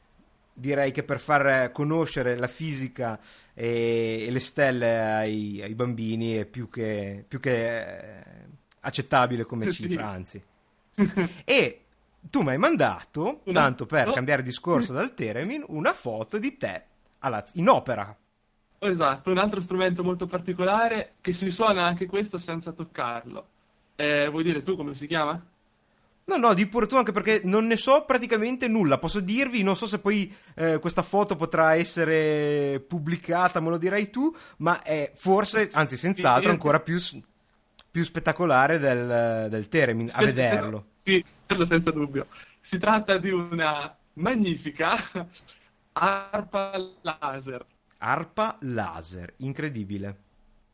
[0.53, 3.19] Direi che per far eh, conoscere la fisica
[3.53, 8.23] e, e le stelle ai, ai bambini è più che, più che eh,
[8.82, 9.88] accettabile come Sì.
[9.88, 10.43] cifra, anzi.
[11.45, 11.82] E
[12.30, 14.13] tu mi hai mandato, Una- tanto per no.
[14.13, 16.84] cambiare discorso dal Teremin, una foto di te
[17.19, 18.15] alla- in opera.
[18.80, 23.47] Esatto, un altro strumento molto particolare che si suona anche questo senza toccarlo.
[23.95, 25.43] Eh, vuoi dire tu come si chiama?
[26.25, 28.97] No, no, di pure tu anche perché non ne so praticamente nulla.
[28.99, 34.09] Posso dirvi, non so se poi eh, questa foto potrà essere pubblicata, me lo dirai
[34.09, 36.99] tu, ma è forse, anzi senz'altro, ancora più,
[37.89, 40.86] più spettacolare del, del Teremin a vederlo.
[41.08, 42.28] Sì, quello senza dubbio.
[42.60, 44.93] Si tratta di una magnifica
[45.93, 47.66] arpa laser.
[47.99, 50.18] Arpa laser, incredibile.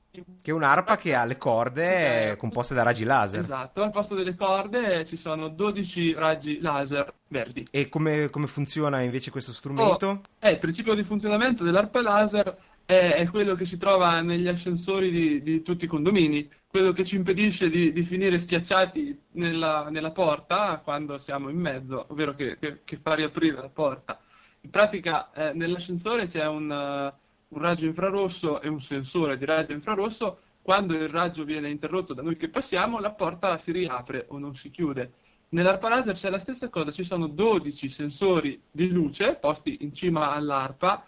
[0.09, 3.41] Che è un'arpa che ha le corde composte da raggi laser.
[3.41, 7.67] Esatto, al posto delle corde ci sono 12 raggi laser verdi.
[7.69, 10.07] E come, come funziona invece questo strumento?
[10.07, 14.47] Oh, eh, il principio di funzionamento dell'arpa laser è, è quello che si trova negli
[14.47, 19.89] ascensori di, di tutti i condomini, quello che ci impedisce di, di finire schiacciati nella,
[19.89, 24.19] nella porta quando siamo in mezzo, ovvero che, che- che fa riaprire la porta.
[24.61, 27.13] In pratica, eh, nell'ascensore c'è un, eh,
[27.49, 30.39] un raggio infrarosso e un sensore di raggio infrarosso.
[30.61, 34.55] Quando il raggio viene interrotto da noi che passiamo, la porta si riapre o non
[34.55, 35.11] si chiude.
[35.49, 40.31] Nell'arpa laser c'è la stessa cosa, ci sono 12 sensori di luce posti in cima
[40.31, 41.05] all'arpa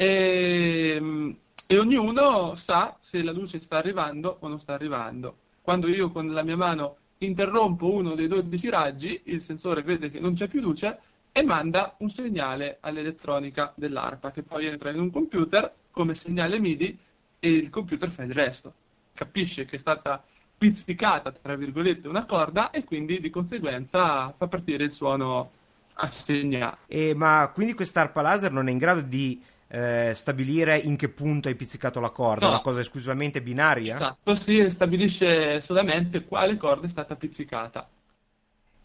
[0.00, 1.36] e,
[1.66, 5.36] e ognuno sa se la luce sta arrivando o non sta arrivando.
[5.60, 10.20] Quando io con la mia mano interrompo uno dei 12 raggi, il sensore vede che
[10.20, 11.00] non c'è più luce
[11.32, 16.96] e manda un segnale all'elettronica dell'arpa che poi entra in un computer come segnale MIDI
[17.40, 18.72] e il computer fa il resto.
[19.12, 20.22] Capisce che è stata
[20.56, 25.50] pizzicata, tra virgolette, una corda e quindi di conseguenza fa partire il suono
[25.94, 26.78] assegnato.
[26.86, 31.48] E, ma quindi quest'arpa laser non è in grado di eh, stabilire in che punto
[31.48, 32.48] hai pizzicato la corda, No.
[32.48, 33.94] una cosa esclusivamente binaria?
[33.94, 37.88] Esatto, si stabilisce solamente quale corda è stata pizzicata.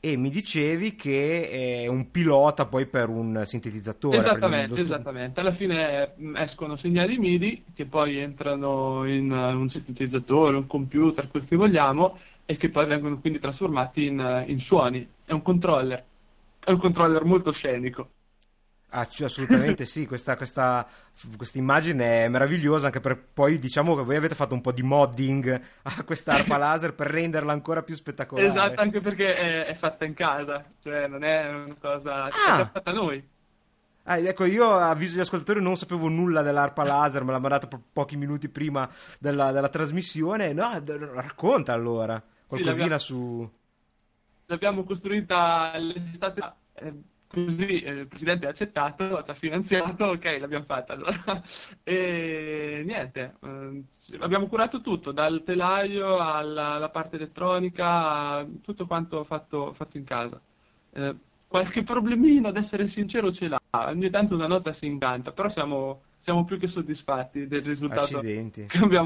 [0.06, 1.50] E mi dicevi che
[1.84, 4.18] è un pilota poi per un sintetizzatore.
[4.18, 5.40] Esattamente, esattamente.
[5.40, 11.30] Alla fine mh, escono segnali MIDI che poi entrano in uh, un sintetizzatore, un computer,
[11.30, 15.08] quel che vogliamo, e che poi vengono quindi trasformati in, uh, in suoni.
[15.26, 16.04] È un controller.
[16.60, 18.10] È un controller molto scenico.
[18.96, 20.88] Ah, assolutamente sì, questa, questa,
[21.36, 24.84] questa immagine è meravigliosa anche per poi diciamo che voi avete fatto un po' di
[24.84, 28.48] modding a questa arpa laser per renderla ancora più spettacolare.
[28.48, 32.30] Esatto, anche perché è, è fatta in casa, cioè non è una cosa...
[32.30, 32.50] cioè, Ah!
[32.50, 33.28] L'abbiamo fatta noi.
[34.04, 37.82] Ah, ecco, io avviso gli ascoltatori, non sapevo nulla dell'arpa laser, me l'ha mandata po-
[37.94, 38.88] pochi minuti prima
[39.18, 40.54] della, della trasmissione.
[40.54, 43.52] No, d- racconta allora qualcosina l'abbiamo- su...
[44.48, 46.94] L'abbiamo costruita l'estate, eh,
[47.34, 51.42] così eh, il presidente ha accettato, ci ha finanziato, ok, l'abbiamo fatta allora.
[51.84, 53.84] E niente, eh,
[54.20, 60.40] abbiamo curato tutto, dal telaio alla, alla parte elettronica, tutto quanto fatto, fatto in casa.
[60.92, 61.16] Eh,
[61.48, 63.60] qualche problemino, ad essere sincero, ce l'ha.
[63.72, 68.62] Ogni tanto una nota si incanta, però siamo, siamo più che soddisfatti del risultato Accidenti.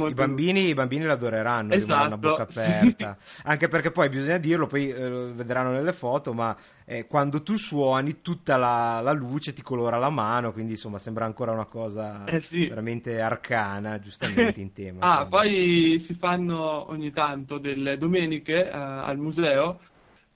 [0.05, 2.95] I bambini, i bambini l'adoreranno, rimarranno a Esatto, bocca sì.
[2.95, 3.18] aperta.
[3.43, 6.55] Anche perché poi bisogna dirlo, poi eh, vedranno nelle foto, ma
[6.86, 11.26] eh, quando tu suoni tutta la, la luce ti colora la mano, quindi insomma sembra
[11.26, 12.68] ancora una cosa Eh sì.
[12.68, 15.03] veramente arcana, giustamente in tema.
[15.09, 15.30] Ah, quindi.
[15.30, 19.80] poi si fanno ogni tanto delle domeniche eh, al museo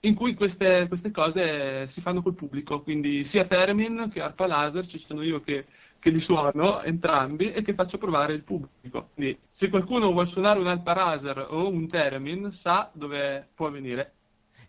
[0.01, 4.85] in cui queste, queste cose si fanno col pubblico, quindi sia Termin che Arpa Laser,
[4.85, 5.67] ci sono io che,
[6.01, 9.09] che li suono entrambi e che faccio provare il pubblico.
[9.13, 14.13] Quindi se qualcuno vuole suonare un Arpa Laser o un Termin sa dove può venire.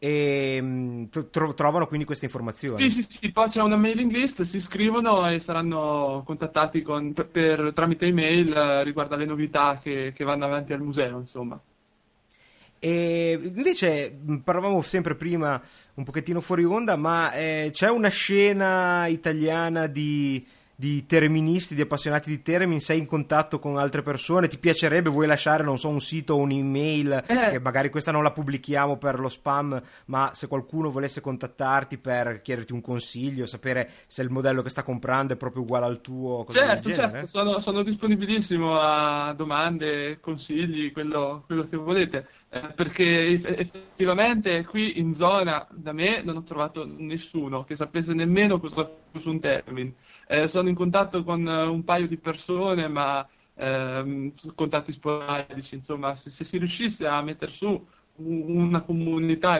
[0.00, 2.88] E mm, tro- trovano quindi queste informazioni.
[2.90, 7.26] Sì, sì, sì, poi c'è una mailing list, si iscrivono e saranno contattati con- per-
[7.28, 11.60] per- tramite email eh, riguardo alle novità che, che vanno avanti al museo, insomma.
[12.80, 15.60] E invece parlavamo sempre prima
[15.94, 22.30] un pochettino fuori onda, ma eh, c'è una scena italiana di, di terministi, di appassionati
[22.30, 22.78] di termini?
[22.78, 24.46] Sei in contatto con altre persone?
[24.46, 25.10] Ti piacerebbe?
[25.10, 27.24] Vuoi lasciare, non so, un sito o un'email?
[27.26, 27.50] Eh.
[27.50, 32.42] Che magari questa non la pubblichiamo per lo spam, ma se qualcuno volesse contattarti per
[32.42, 36.46] chiederti un consiglio, sapere se il modello che sta comprando è proprio uguale al tuo,
[36.48, 43.46] Certo, certo, sono, sono disponibilissimo a domande, consigli, quello, quello che volete, eh, perché eff-
[43.58, 49.28] effettivamente qui in zona da me non ho trovato nessuno che sapesse nemmeno cosa fosse
[49.28, 49.94] un termine.
[50.26, 56.14] Eh, sono in contatto con eh, un paio di persone, ma ehm, contatti sporadici, insomma,
[56.14, 57.68] se, se si riuscisse a mettere su
[58.12, 59.58] un- una comunità,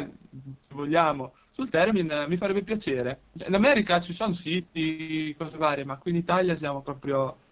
[0.61, 3.27] se vogliamo, sul termine mi farebbe piacere.
[3.47, 7.45] In America ci sono siti, cose varie, ma qui in Italia siamo proprio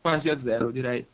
[0.00, 1.06] quasi a zero, direi.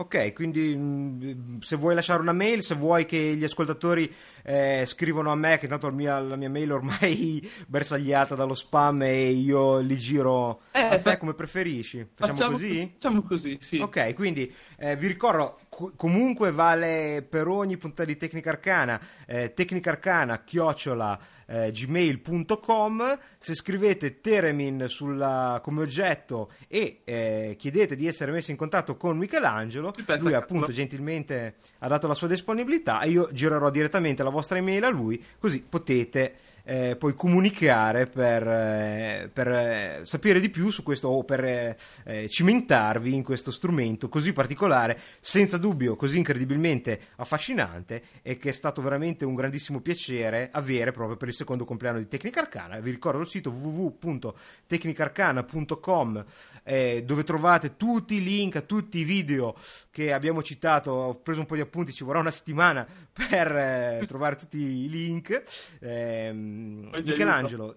[0.00, 4.10] Ok, quindi mh, se vuoi lasciare una mail, se vuoi che gli ascoltatori
[4.52, 9.02] eh, scrivono a me, che tanto la mia, la mia mail ormai bersagliata dallo spam
[9.02, 12.06] e io li giro Eh, a te come preferisci.
[12.12, 12.90] Facciamo, così?
[12.94, 13.78] Facciamo così, sì.
[13.78, 19.52] Ok, quindi eh, vi ricordo, co- comunque vale per ogni puntata di Tecnica Arcana, eh,
[19.52, 28.30] tecnicarcana chiocciola eh, gmail.com, se scrivete Teremin sulla- come oggetto e eh, chiedete di essere
[28.32, 33.28] messi in contatto con Michelangelo, lui appunto gentilmente ha dato la sua disponibilità e io
[33.32, 36.34] girerò direttamente la vostra email a lui, così potete
[36.64, 41.76] eh, poi comunicare per, eh, per, eh, sapere di più su questo o per eh,
[42.04, 48.52] eh, cimentarvi in questo strumento così particolare, senza dubbio così incredibilmente affascinante e che è
[48.52, 52.78] stato veramente un grandissimo piacere avere proprio per il secondo compleanno di Tecnica Arcana.
[52.80, 56.24] Vi ricordo il sito www.tecnicarcana.com
[56.62, 59.56] eh, dove trovate tutti i link a tutti i video
[59.90, 60.90] che abbiamo citato.
[60.90, 64.88] Ho preso un po' di appunti, ci vorrà una settimana per eh, trovare tutti i
[64.88, 65.42] link.
[65.80, 66.49] Ti
[66.92, 67.76] Michelangelo,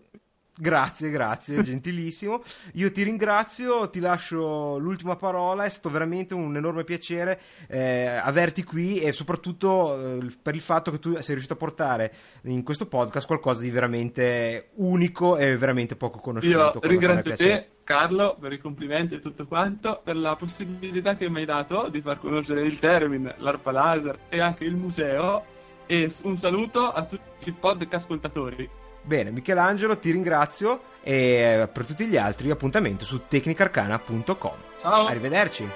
[0.55, 2.43] Grazie, grazie, gentilissimo.
[2.73, 8.63] Io ti ringrazio, ti lascio l'ultima parola, è stato veramente un enorme piacere eh, averti
[8.63, 12.13] qui e soprattutto eh, per il fatto che tu sei riuscito a portare
[12.43, 16.79] in questo podcast qualcosa di veramente unico e veramente poco conosciuto.
[16.83, 21.39] Io ringrazio te, Carlo, per i complimenti e tutto quanto, per la possibilità che mi
[21.39, 25.52] hai dato di far conoscere il Termin, l'Arpa Laser e anche il museo.
[25.85, 28.69] E un saluto a tutti i podcast ascoltatori.
[29.01, 34.55] Bene, Michelangelo, ti ringrazio e eh, per tutti gli altri appuntamento su tecnicarcana.com.
[34.81, 35.05] Ciao!
[35.07, 35.69] Arrivederci.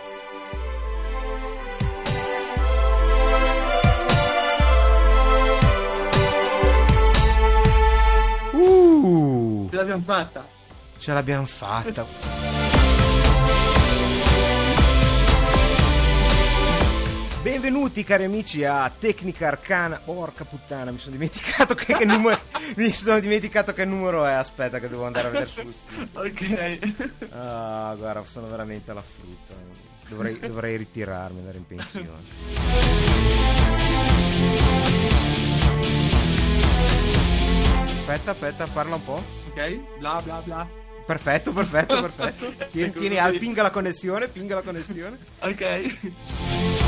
[8.54, 10.56] Uh, Ce l'abbiamo fatta!
[10.98, 12.46] ce l'abbiamo fatta.
[17.68, 19.98] Benvenuti cari amici a Tecnica Arcana.
[19.98, 22.40] Porca puttana, mi sono dimenticato che, che numero
[22.78, 24.32] mi sono dimenticato che numero è.
[24.32, 26.18] Aspetta che devo andare a vedere sul sito.
[26.18, 27.28] Ok.
[27.34, 29.54] Ah, guarda, sono veramente alla frutta.
[30.08, 32.08] Dovrei, dovrei ritirarmi, andare in pensione.
[38.00, 39.22] Aspetta, aspetta, parla un po'.
[39.50, 39.98] ok?
[40.00, 40.66] Bla bla bla.
[41.06, 42.54] Perfetto, perfetto, perfetto.
[42.72, 43.28] Tieni, Ecco tieni così.
[43.28, 45.18] al- pinga la connessione, pinga la connessione.
[45.40, 46.87] Ok.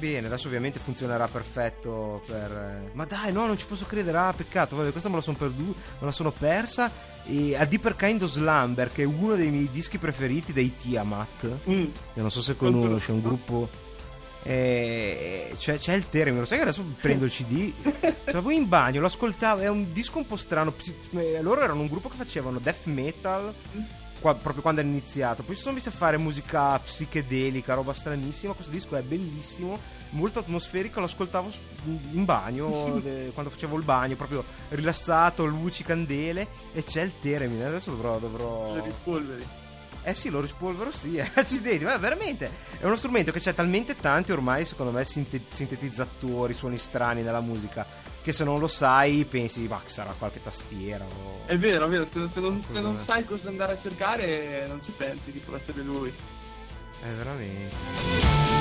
[0.00, 2.50] Bene, adesso ovviamente funzionerà perfetto per...
[2.50, 5.36] eh, Ma dai, no, non ci posso credere, ah, peccato, vabbè, questa me la sono
[5.36, 6.90] perduta, me la sono persa.
[7.26, 11.46] E a Deeper Kind of Slumber, che è uno dei miei dischi preferiti dei Tiamat.
[11.68, 11.84] Mm.
[12.14, 13.68] Che non so se conosci, è un gruppo.
[14.42, 17.72] eh, c'è, c'è il termine, lo sai che adesso prendo il CD.
[18.30, 19.60] Ce l'avevo in bagno, lo ascoltavo.
[19.60, 20.72] È un disco un po' strano.
[21.14, 23.52] eh, Loro erano un gruppo che facevano death metal.
[24.20, 25.42] Qua- proprio quando hanno iniziato.
[25.42, 28.52] Poi si sono messi a fare musica psichedelica, roba stranissima.
[28.52, 29.78] Questo disco è bellissimo,
[30.10, 31.00] molto atmosferico.
[31.00, 31.50] Lo ascoltavo
[32.12, 36.46] in bagno de- quando facevo il bagno, proprio rilassato, luci, candele.
[36.72, 37.64] E c'è il termine.
[37.64, 38.18] Adesso dovrò.
[38.18, 38.74] dovrò...
[38.74, 39.46] Le rispolveri.
[40.02, 41.30] Eh sì, lo rispolvero sì, eh.
[41.34, 46.54] accidenti, ma veramente è uno strumento che c'è talmente tanti ormai, secondo me, sinte- sintetizzatori,
[46.54, 47.84] suoni strani nella musica,
[48.22, 51.46] che se non lo sai pensi, ma sarà qualche tastiera o...
[51.46, 54.82] È vero, è vero, se, se non, se non sai cosa andare a cercare non
[54.82, 56.12] ci pensi che può essere lui.
[57.02, 58.59] È veramente...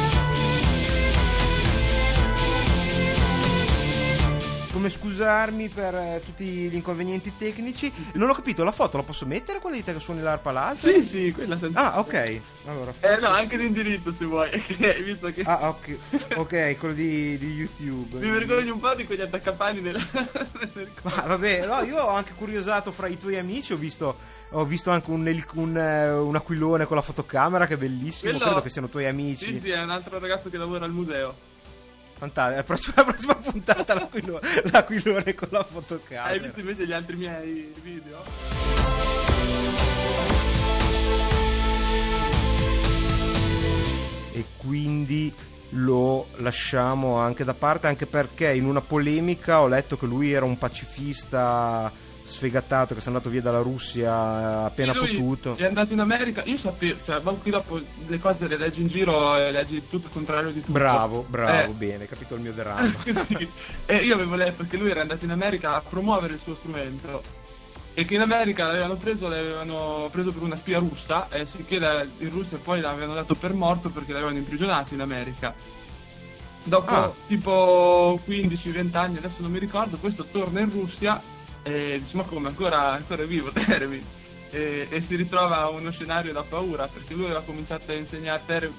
[4.71, 7.91] Come scusarmi per eh, tutti gli inconvenienti tecnici?
[8.13, 10.93] Non ho capito, la foto la posso mettere quella di te che suoni l'arpa laser?
[10.93, 11.93] Sì, sì, quella senza...
[11.93, 12.41] Ah, ok.
[12.67, 14.49] Allora, Eh no, anche l'indirizzo se vuoi,
[15.03, 15.97] visto che Ah, ok,
[16.35, 18.19] ok, quello di, di YouTube.
[18.19, 19.99] mi vergogno un po' di quegli attaccapani della...
[21.01, 24.17] Ma vabbè, no, io ho anche curiosato fra i tuoi amici, ho visto,
[24.51, 28.31] ho visto anche un, elic- un, eh, un aquilone con la fotocamera che è bellissimo,
[28.33, 29.45] Quello- credo che siano tuoi amici.
[29.53, 31.47] sì, sì, è un altro ragazzo che lavora al museo.
[32.19, 34.41] Fantastico, la prossima, la prossima puntata l'aquilone,
[34.71, 36.25] l'aquilone con la fotocamera.
[36.25, 38.21] Hai visto invece gli altri miei video?
[44.33, 45.33] E quindi
[45.69, 50.43] lo lasciamo anche da parte, anche perché in una polemica ho letto che lui era
[50.43, 51.89] un pacifista
[52.29, 55.55] sfegatato che si è andato via dalla Russia appena Sì, potuto.
[55.55, 58.87] È andato in America, io sapevo, cioè, ma qui dopo le cose le leggi in
[58.87, 60.71] giro e leggi tutto il contrario di tutto.
[60.71, 61.73] Bravo, bravo, Eh.
[61.73, 62.93] bene, capito il mio dramma.
[63.11, 63.47] sì.
[63.85, 67.21] E io avevo letto che lui era andato in America a promuovere il suo strumento
[67.95, 72.05] e che in America l'avevano preso, l'avevano preso per una spia russa e sicché la-
[72.19, 75.53] in Russia poi l'avevano dato per morto perché l'avevano imprigionato in America.
[76.63, 77.11] Dopo Ah.
[77.27, 81.19] tipo 15-20 anni, adesso non mi ricordo, questo torna in Russia
[81.69, 84.03] e dice ma come ancora, ancora vivo Termin
[84.49, 88.41] e, e si ritrova a uno scenario da paura perché lui aveva cominciato a insegnare
[88.45, 88.75] Termin,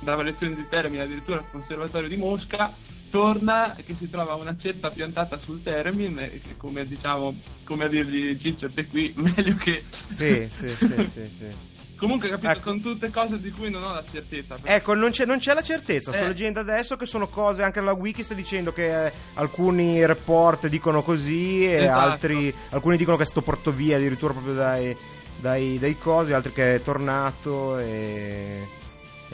[0.00, 2.74] dava lezioni di Termin addirittura al conservatorio di Mosca
[3.10, 7.88] torna che si trova una cetta piantata sul Termin e che come diciamo come a
[7.88, 11.71] dirgli Ciccio te qui meglio che sì, sì, sì, sì, sì.
[12.02, 12.60] Comunque capito Ecco.
[12.60, 15.54] sono tutte cose di cui non ho la certezza perché- Ecco, non c'è, non c'è
[15.54, 16.12] la certezza.
[16.12, 16.28] Sto Eh.
[16.28, 17.62] leggendo adesso che sono cose.
[17.62, 22.10] Anche la wiki sta dicendo che eh, alcuni report dicono così, e Esatto.
[22.10, 22.54] altri.
[22.70, 24.96] Alcuni dicono che è stato portato via addirittura proprio dai,
[25.38, 27.78] dai, dai cosi, altri che è tornato.
[27.78, 28.66] E.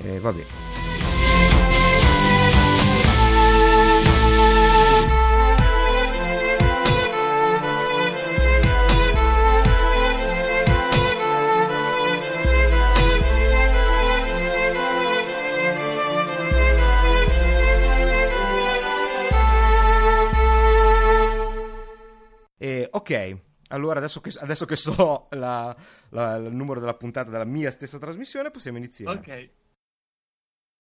[0.03, 1.18] e vabbè.
[22.59, 23.37] E, ok,
[23.69, 25.75] allora adesso che, adesso che so la-
[26.11, 29.19] la- il numero della puntata della mia stessa trasmissione, possiamo iniziare.
[29.19, 29.51] ok